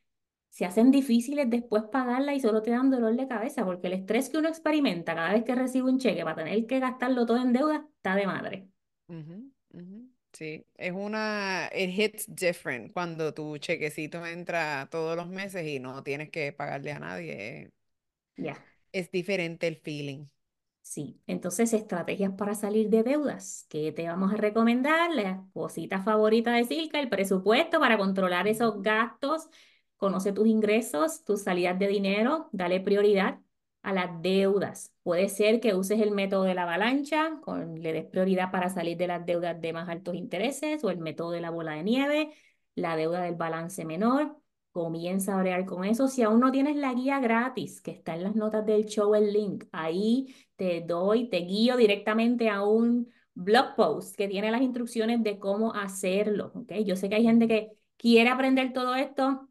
se 0.59 0.67
hacen 0.67 0.91
difíciles 0.91 1.49
después 1.51 1.85
pagarlas 1.93 2.37
y 2.37 2.41
solo 2.41 2.63
te 2.63 2.71
dan 2.73 2.91
dolor 2.91 3.17
de 3.17 3.29
cabeza, 3.29 3.65
porque 3.65 3.87
el 3.89 3.95
estrés 3.95 4.29
que 4.31 4.39
uno 4.39 4.49
experimenta 4.49 5.15
cada 5.15 5.33
vez 5.33 5.45
que 5.45 5.55
recibe 5.55 5.89
un 5.91 5.99
cheque 5.99 6.25
para 6.25 6.37
tener 6.37 6.67
que 6.67 6.81
gastarlo 6.81 7.27
todo 7.27 7.39
en 7.39 7.53
deudas 7.53 7.83
está 7.99 8.15
de 8.17 8.27
madre. 8.27 8.69
Ujú, 9.09 9.51
ujú. 9.73 10.11
Sí, 10.33 10.67
es 10.77 10.93
una, 10.93 11.71
it 11.75 11.91
hits 11.99 12.27
different 12.29 12.93
cuando 12.93 13.33
tu 13.33 13.57
chequecito 13.59 14.25
entra 14.27 14.87
todos 14.91 15.17
los 15.17 15.27
meses 15.29 15.67
y 15.67 15.81
no 15.81 16.03
tienes 16.03 16.31
que 16.31 16.53
pagarle 16.53 16.93
a 16.93 16.99
nadie. 17.01 17.71
Ya. 18.39 18.65
Es 18.93 19.11
diferente 19.11 19.67
el 19.67 19.77
feeling. 19.77 20.27
Sí, 20.83 21.21
entonces 21.27 21.75
estrategias 21.75 22.33
para 22.33 22.55
salir 22.55 22.89
de 22.89 23.03
deudas. 23.03 23.67
¿Qué 23.69 23.93
te 23.93 24.09
vamos 24.09 24.33
a 24.33 24.37
recomendar? 24.37 25.11
La 25.15 25.45
cosita 25.53 26.03
favorita 26.03 26.53
de 26.53 26.65
Silka, 26.65 26.99
el 26.99 27.11
presupuesto 27.11 27.79
para 27.79 27.99
controlar 27.99 28.49
esos 28.49 28.81
gastos. 28.83 29.49
Conoce 29.99 30.33
tus 30.33 30.47
ingresos, 30.47 31.25
tus 31.25 31.43
salidas 31.43 31.79
de 31.79 31.89
dinero, 31.89 32.49
dale 32.53 32.81
prioridad 32.81 33.41
a 33.83 33.93
las 33.93 34.23
deudas. 34.23 34.95
Puede 35.03 35.29
ser 35.29 35.61
que 35.61 35.75
uses 35.75 36.01
el 36.01 36.13
método 36.13 36.45
de 36.45 36.55
la 36.55 36.63
avalancha, 36.63 37.41
con, 37.43 37.83
le 37.83 37.93
des 37.93 38.05
prioridad 38.07 38.51
para 38.51 38.69
salir 38.71 38.97
de 38.97 39.09
las 39.09 39.27
deudas 39.27 39.61
de 39.61 39.73
más 39.73 39.89
altos 39.89 40.15
intereses 40.15 40.85
o 40.85 40.91
el 40.91 40.99
método 40.99 41.33
de 41.33 41.41
la 41.41 41.51
bola 41.51 41.73
de 41.73 41.83
nieve, 41.83 42.33
la 42.75 42.97
deuda 42.97 43.23
del 43.23 43.35
balance 43.35 43.85
menor. 43.85 44.37
Comienza 44.71 45.35
a 45.35 45.41
bregar 45.41 45.65
con 45.65 45.85
eso. 45.85 46.07
Si 46.09 46.23
aún 46.23 46.41
no 46.41 46.53
tienes 46.53 46.77
la 46.77 46.95
guía 46.95 47.19
gratis, 47.19 47.81
que 47.81 47.91
está 47.91 48.15
en 48.15 48.23
las 48.23 48.37
notas 48.37 48.65
del 48.67 48.85
show, 48.87 49.15
el 49.15 49.33
link, 49.33 49.65
ahí 49.73 50.35
te 50.57 50.81
doy, 50.83 51.29
te 51.29 51.39
guío 51.39 51.77
directamente 51.77 52.49
a 52.51 52.63
un 52.65 53.09
blog 53.35 53.75
post 53.77 54.17
que 54.17 54.29
tiene 54.29 54.51
las 54.51 54.63
instrucciones 54.63 55.23
de 55.23 55.39
cómo 55.39 55.75
hacerlo. 55.75 56.53
¿okay? 56.55 56.85
Yo 56.85 56.97
sé 56.97 57.09
que 57.09 57.17
hay 57.17 57.25
gente 57.25 57.49
que 57.49 57.73
quiere 57.97 58.31
aprender 58.31 58.73
todo 58.73 58.95
esto, 58.95 59.48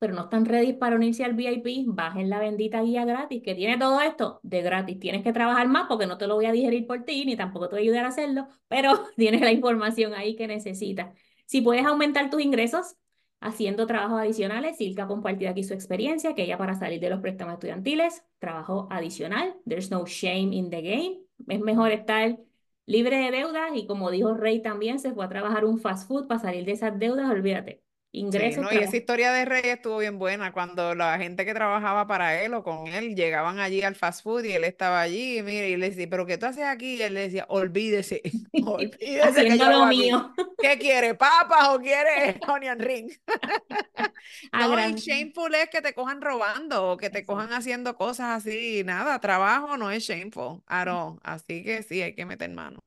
pero 0.00 0.14
no 0.14 0.22
están 0.22 0.46
ready 0.46 0.72
para 0.72 0.96
unirse 0.96 1.24
al 1.24 1.34
VIP. 1.34 1.84
Bajen 1.86 2.28
la 2.30 2.40
bendita 2.40 2.82
guía 2.82 3.04
gratis 3.04 3.42
que 3.44 3.54
tiene 3.54 3.78
todo 3.78 4.00
esto 4.00 4.40
de 4.42 4.62
gratis. 4.62 4.98
Tienes 4.98 5.22
que 5.22 5.32
trabajar 5.32 5.68
más 5.68 5.86
porque 5.88 6.06
no 6.06 6.18
te 6.18 6.26
lo 6.26 6.34
voy 6.34 6.46
a 6.46 6.52
digerir 6.52 6.86
por 6.86 7.04
ti 7.04 7.24
ni 7.24 7.36
tampoco 7.36 7.68
te 7.68 7.76
voy 7.76 7.82
a 7.82 7.84
ayudar 7.84 8.04
a 8.06 8.08
hacerlo, 8.08 8.48
pero 8.66 9.04
tienes 9.16 9.42
la 9.42 9.52
información 9.52 10.14
ahí 10.14 10.34
que 10.34 10.48
necesitas. 10.48 11.16
Si 11.46 11.60
puedes 11.60 11.84
aumentar 11.86 12.30
tus 12.30 12.42
ingresos, 12.42 12.96
haciendo 13.40 13.86
trabajos 13.86 14.20
adicionales. 14.20 14.76
Silka 14.76 15.04
ha 15.04 15.08
compartido 15.08 15.50
aquí 15.50 15.64
su 15.64 15.74
experiencia, 15.74 16.34
que 16.34 16.42
ella 16.42 16.58
para 16.58 16.74
salir 16.74 17.00
de 17.00 17.10
los 17.10 17.20
préstamos 17.20 17.54
estudiantiles, 17.54 18.24
trabajo 18.38 18.86
adicional. 18.90 19.56
There's 19.66 19.90
no 19.90 20.04
shame 20.06 20.54
in 20.54 20.70
the 20.70 20.82
game. 20.82 21.20
Es 21.48 21.60
mejor 21.60 21.90
estar 21.90 22.38
libre 22.86 23.18
de 23.18 23.30
deudas 23.30 23.70
y 23.74 23.86
como 23.86 24.10
dijo 24.10 24.34
Rey 24.34 24.62
también, 24.62 24.98
se 24.98 25.12
fue 25.12 25.24
a 25.24 25.28
trabajar 25.28 25.64
un 25.64 25.78
fast 25.78 26.06
food 26.08 26.26
para 26.26 26.40
salir 26.40 26.64
de 26.64 26.72
esas 26.72 26.98
deudas, 26.98 27.30
olvídate. 27.30 27.82
Sí, 28.28 28.38
Ingresos, 28.38 28.58
no, 28.58 28.72
y 28.72 28.80
esa 28.80 28.96
historia 28.96 29.32
de 29.32 29.44
Rey 29.44 29.62
estuvo 29.64 29.98
bien 29.98 30.16
buena 30.18 30.52
cuando 30.52 30.94
la 30.94 31.18
gente 31.18 31.44
que 31.44 31.52
trabajaba 31.52 32.06
para 32.06 32.40
él 32.42 32.54
o 32.54 32.62
con 32.62 32.86
él 32.86 33.16
llegaban 33.16 33.58
allí 33.58 33.82
al 33.82 33.96
fast 33.96 34.22
food 34.22 34.44
y 34.44 34.52
él 34.52 34.62
estaba 34.62 35.00
allí 35.00 35.38
y 35.38 35.42
mire, 35.42 35.68
y 35.70 35.76
le 35.76 35.90
decía, 35.90 36.06
¿pero 36.08 36.26
qué 36.26 36.38
tú 36.38 36.46
haces 36.46 36.62
aquí? 36.64 36.94
Y 36.94 37.02
él 37.02 37.14
le 37.14 37.22
decía, 37.22 37.46
olvídese, 37.48 38.22
olvídese 38.64 39.44
que 39.46 39.58
yo 39.58 39.68
lo 39.68 39.84
aquí. 39.84 39.98
mío. 40.00 40.32
¿Qué 40.60 40.78
quiere? 40.78 41.14
¿Papas 41.14 41.70
o 41.70 41.80
quiere 41.80 42.38
onion 42.46 42.78
ring? 42.78 43.10
A 44.52 44.68
No, 44.68 44.78
y 44.88 44.94
shameful 44.94 45.54
es 45.54 45.70
que 45.70 45.82
te 45.82 45.94
cojan 45.94 46.20
robando 46.20 46.92
o 46.92 46.96
que 46.96 47.10
te 47.10 47.24
cojan 47.24 47.52
haciendo 47.52 47.96
cosas 47.96 48.46
así. 48.46 48.82
Nada, 48.84 49.20
trabajo 49.20 49.76
no 49.76 49.90
es 49.90 50.04
shameful 50.04 50.62
all. 50.68 51.18
Así 51.22 51.64
que 51.64 51.82
sí, 51.82 52.02
hay 52.02 52.14
que 52.14 52.26
meter 52.26 52.50
mano. 52.50 52.80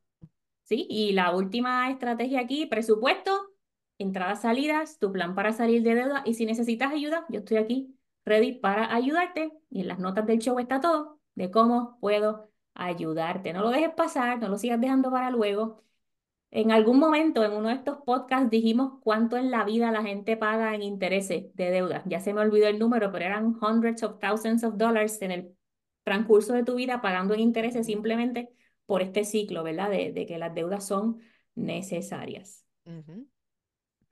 Sí, 0.63 0.87
y 0.89 1.11
la 1.13 1.35
última 1.35 1.89
estrategia 1.91 2.41
aquí, 2.41 2.65
presupuesto, 2.65 3.52
entradas, 3.97 4.41
salidas, 4.41 4.99
tu 4.99 5.11
plan 5.11 5.35
para 5.35 5.53
salir 5.53 5.83
de 5.83 5.95
deuda 5.95 6.23
y 6.25 6.33
si 6.33 6.45
necesitas 6.45 6.91
ayuda, 6.91 7.25
yo 7.29 7.39
estoy 7.39 7.57
aquí 7.57 7.95
ready 8.25 8.53
para 8.53 8.93
ayudarte 8.93 9.51
y 9.69 9.81
en 9.81 9.87
las 9.87 9.99
notas 9.99 10.25
del 10.25 10.39
show 10.39 10.59
está 10.59 10.79
todo 10.81 11.19
de 11.35 11.51
cómo 11.51 11.97
puedo 11.99 12.49
ayudarte. 12.73 13.53
No 13.53 13.61
lo 13.61 13.69
dejes 13.69 13.93
pasar, 13.93 14.39
no 14.39 14.47
lo 14.49 14.57
sigas 14.57 14.79
dejando 14.79 15.11
para 15.11 15.29
luego. 15.29 15.83
En 16.51 16.71
algún 16.71 16.99
momento 16.99 17.43
en 17.43 17.53
uno 17.53 17.69
de 17.69 17.75
estos 17.75 17.97
podcasts 18.05 18.49
dijimos 18.49 18.99
cuánto 19.01 19.37
en 19.37 19.49
la 19.49 19.63
vida 19.65 19.91
la 19.91 20.03
gente 20.03 20.37
paga 20.37 20.75
en 20.75 20.83
intereses 20.83 21.53
de 21.55 21.71
deuda. 21.71 22.03
Ya 22.05 22.19
se 22.19 22.33
me 22.33 22.41
olvidó 22.41 22.67
el 22.67 22.77
número, 22.77 23.11
pero 23.11 23.25
eran 23.25 23.57
hundreds 23.59 24.03
of 24.03 24.19
thousands 24.19 24.63
of 24.63 24.77
dollars 24.77 25.21
en 25.23 25.31
el 25.31 25.57
transcurso 26.03 26.53
de 26.53 26.63
tu 26.63 26.75
vida 26.75 27.01
pagando 27.01 27.33
en 27.33 27.39
intereses 27.39 27.87
simplemente 27.87 28.49
por 28.85 29.01
este 29.01 29.23
ciclo, 29.23 29.63
¿verdad? 29.63 29.89
De, 29.89 30.25
que 30.27 30.37
las 30.37 30.53
deudas 30.53 30.85
son 30.85 31.19
necesarias. 31.55 32.63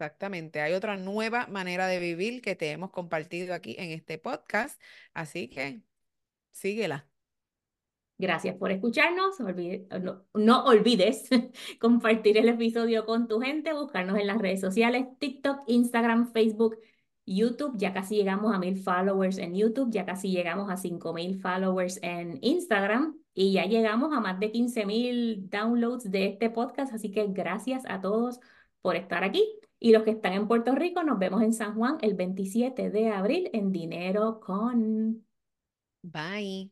Exactamente. 0.02 0.62
Hay 0.62 0.74
otra 0.74 0.98
nueva 0.98 1.46
manera 1.46 1.86
de 1.86 2.00
vivir 2.00 2.42
que 2.42 2.56
te 2.56 2.72
hemos 2.72 2.90
compartido 2.90 3.54
aquí 3.54 3.76
en 3.78 3.92
este 3.92 4.18
podcast. 4.18 4.82
Así 5.14 5.48
que 5.48 5.84
síguela. 6.50 7.08
Gracias 8.18 8.56
por 8.56 8.72
escucharnos. 8.72 9.40
No, 9.40 10.26
no 10.34 10.66
olvides 10.66 11.30
compartir 11.80 12.40
el 12.40 12.50
episodio 12.50 13.06
con 13.06 13.28
tu 13.28 13.40
gente, 13.42 13.74
buscarnos 13.74 14.18
en 14.18 14.26
las 14.26 14.40
redes 14.40 14.60
sociales, 14.60 15.06
TikTok, 15.20 15.66
Instagram, 15.68 16.32
Facebook, 16.34 16.80
YouTube. 17.28 17.78
Ya 17.78 17.94
casi 17.94 18.16
llegamos 18.16 18.56
a 18.56 18.58
mil 18.58 18.78
followers 18.78 19.38
en 19.38 19.54
YouTube, 19.54 19.92
ya 19.92 20.04
casi 20.04 20.32
llegamos 20.32 20.72
a 20.72 20.78
cinco 20.78 21.14
mil 21.14 21.40
followers 21.40 22.00
en 22.02 22.40
Instagram 22.42 23.20
y 23.36 23.54
ya 23.54 23.66
llegamos 23.66 24.12
a 24.14 24.20
más 24.20 24.40
de 24.40 24.52
quince 24.52 24.84
mil 24.84 25.48
downloads 25.48 26.10
de 26.10 26.26
este 26.26 26.50
podcast. 26.50 26.92
Así 26.92 27.12
que 27.12 27.28
gracias 27.28 27.84
a 27.88 28.02
todos 28.02 28.40
por 28.82 28.96
estar 28.96 29.24
aquí. 29.24 29.61
Y 29.84 29.92
los 29.92 30.04
que 30.04 30.12
están 30.12 30.34
en 30.34 30.48
Puerto 30.48 30.76
Rico, 30.76 31.04
nos 31.04 31.18
vemos 31.18 31.42
en 31.42 31.54
San 31.54 31.74
Juan 31.74 31.98
el 32.02 32.14
27 32.14 32.92
de 32.92 33.10
abril 33.10 33.50
en 33.52 33.72
Dinero 33.72 34.40
con... 34.40 35.26
Bye. 36.04 36.72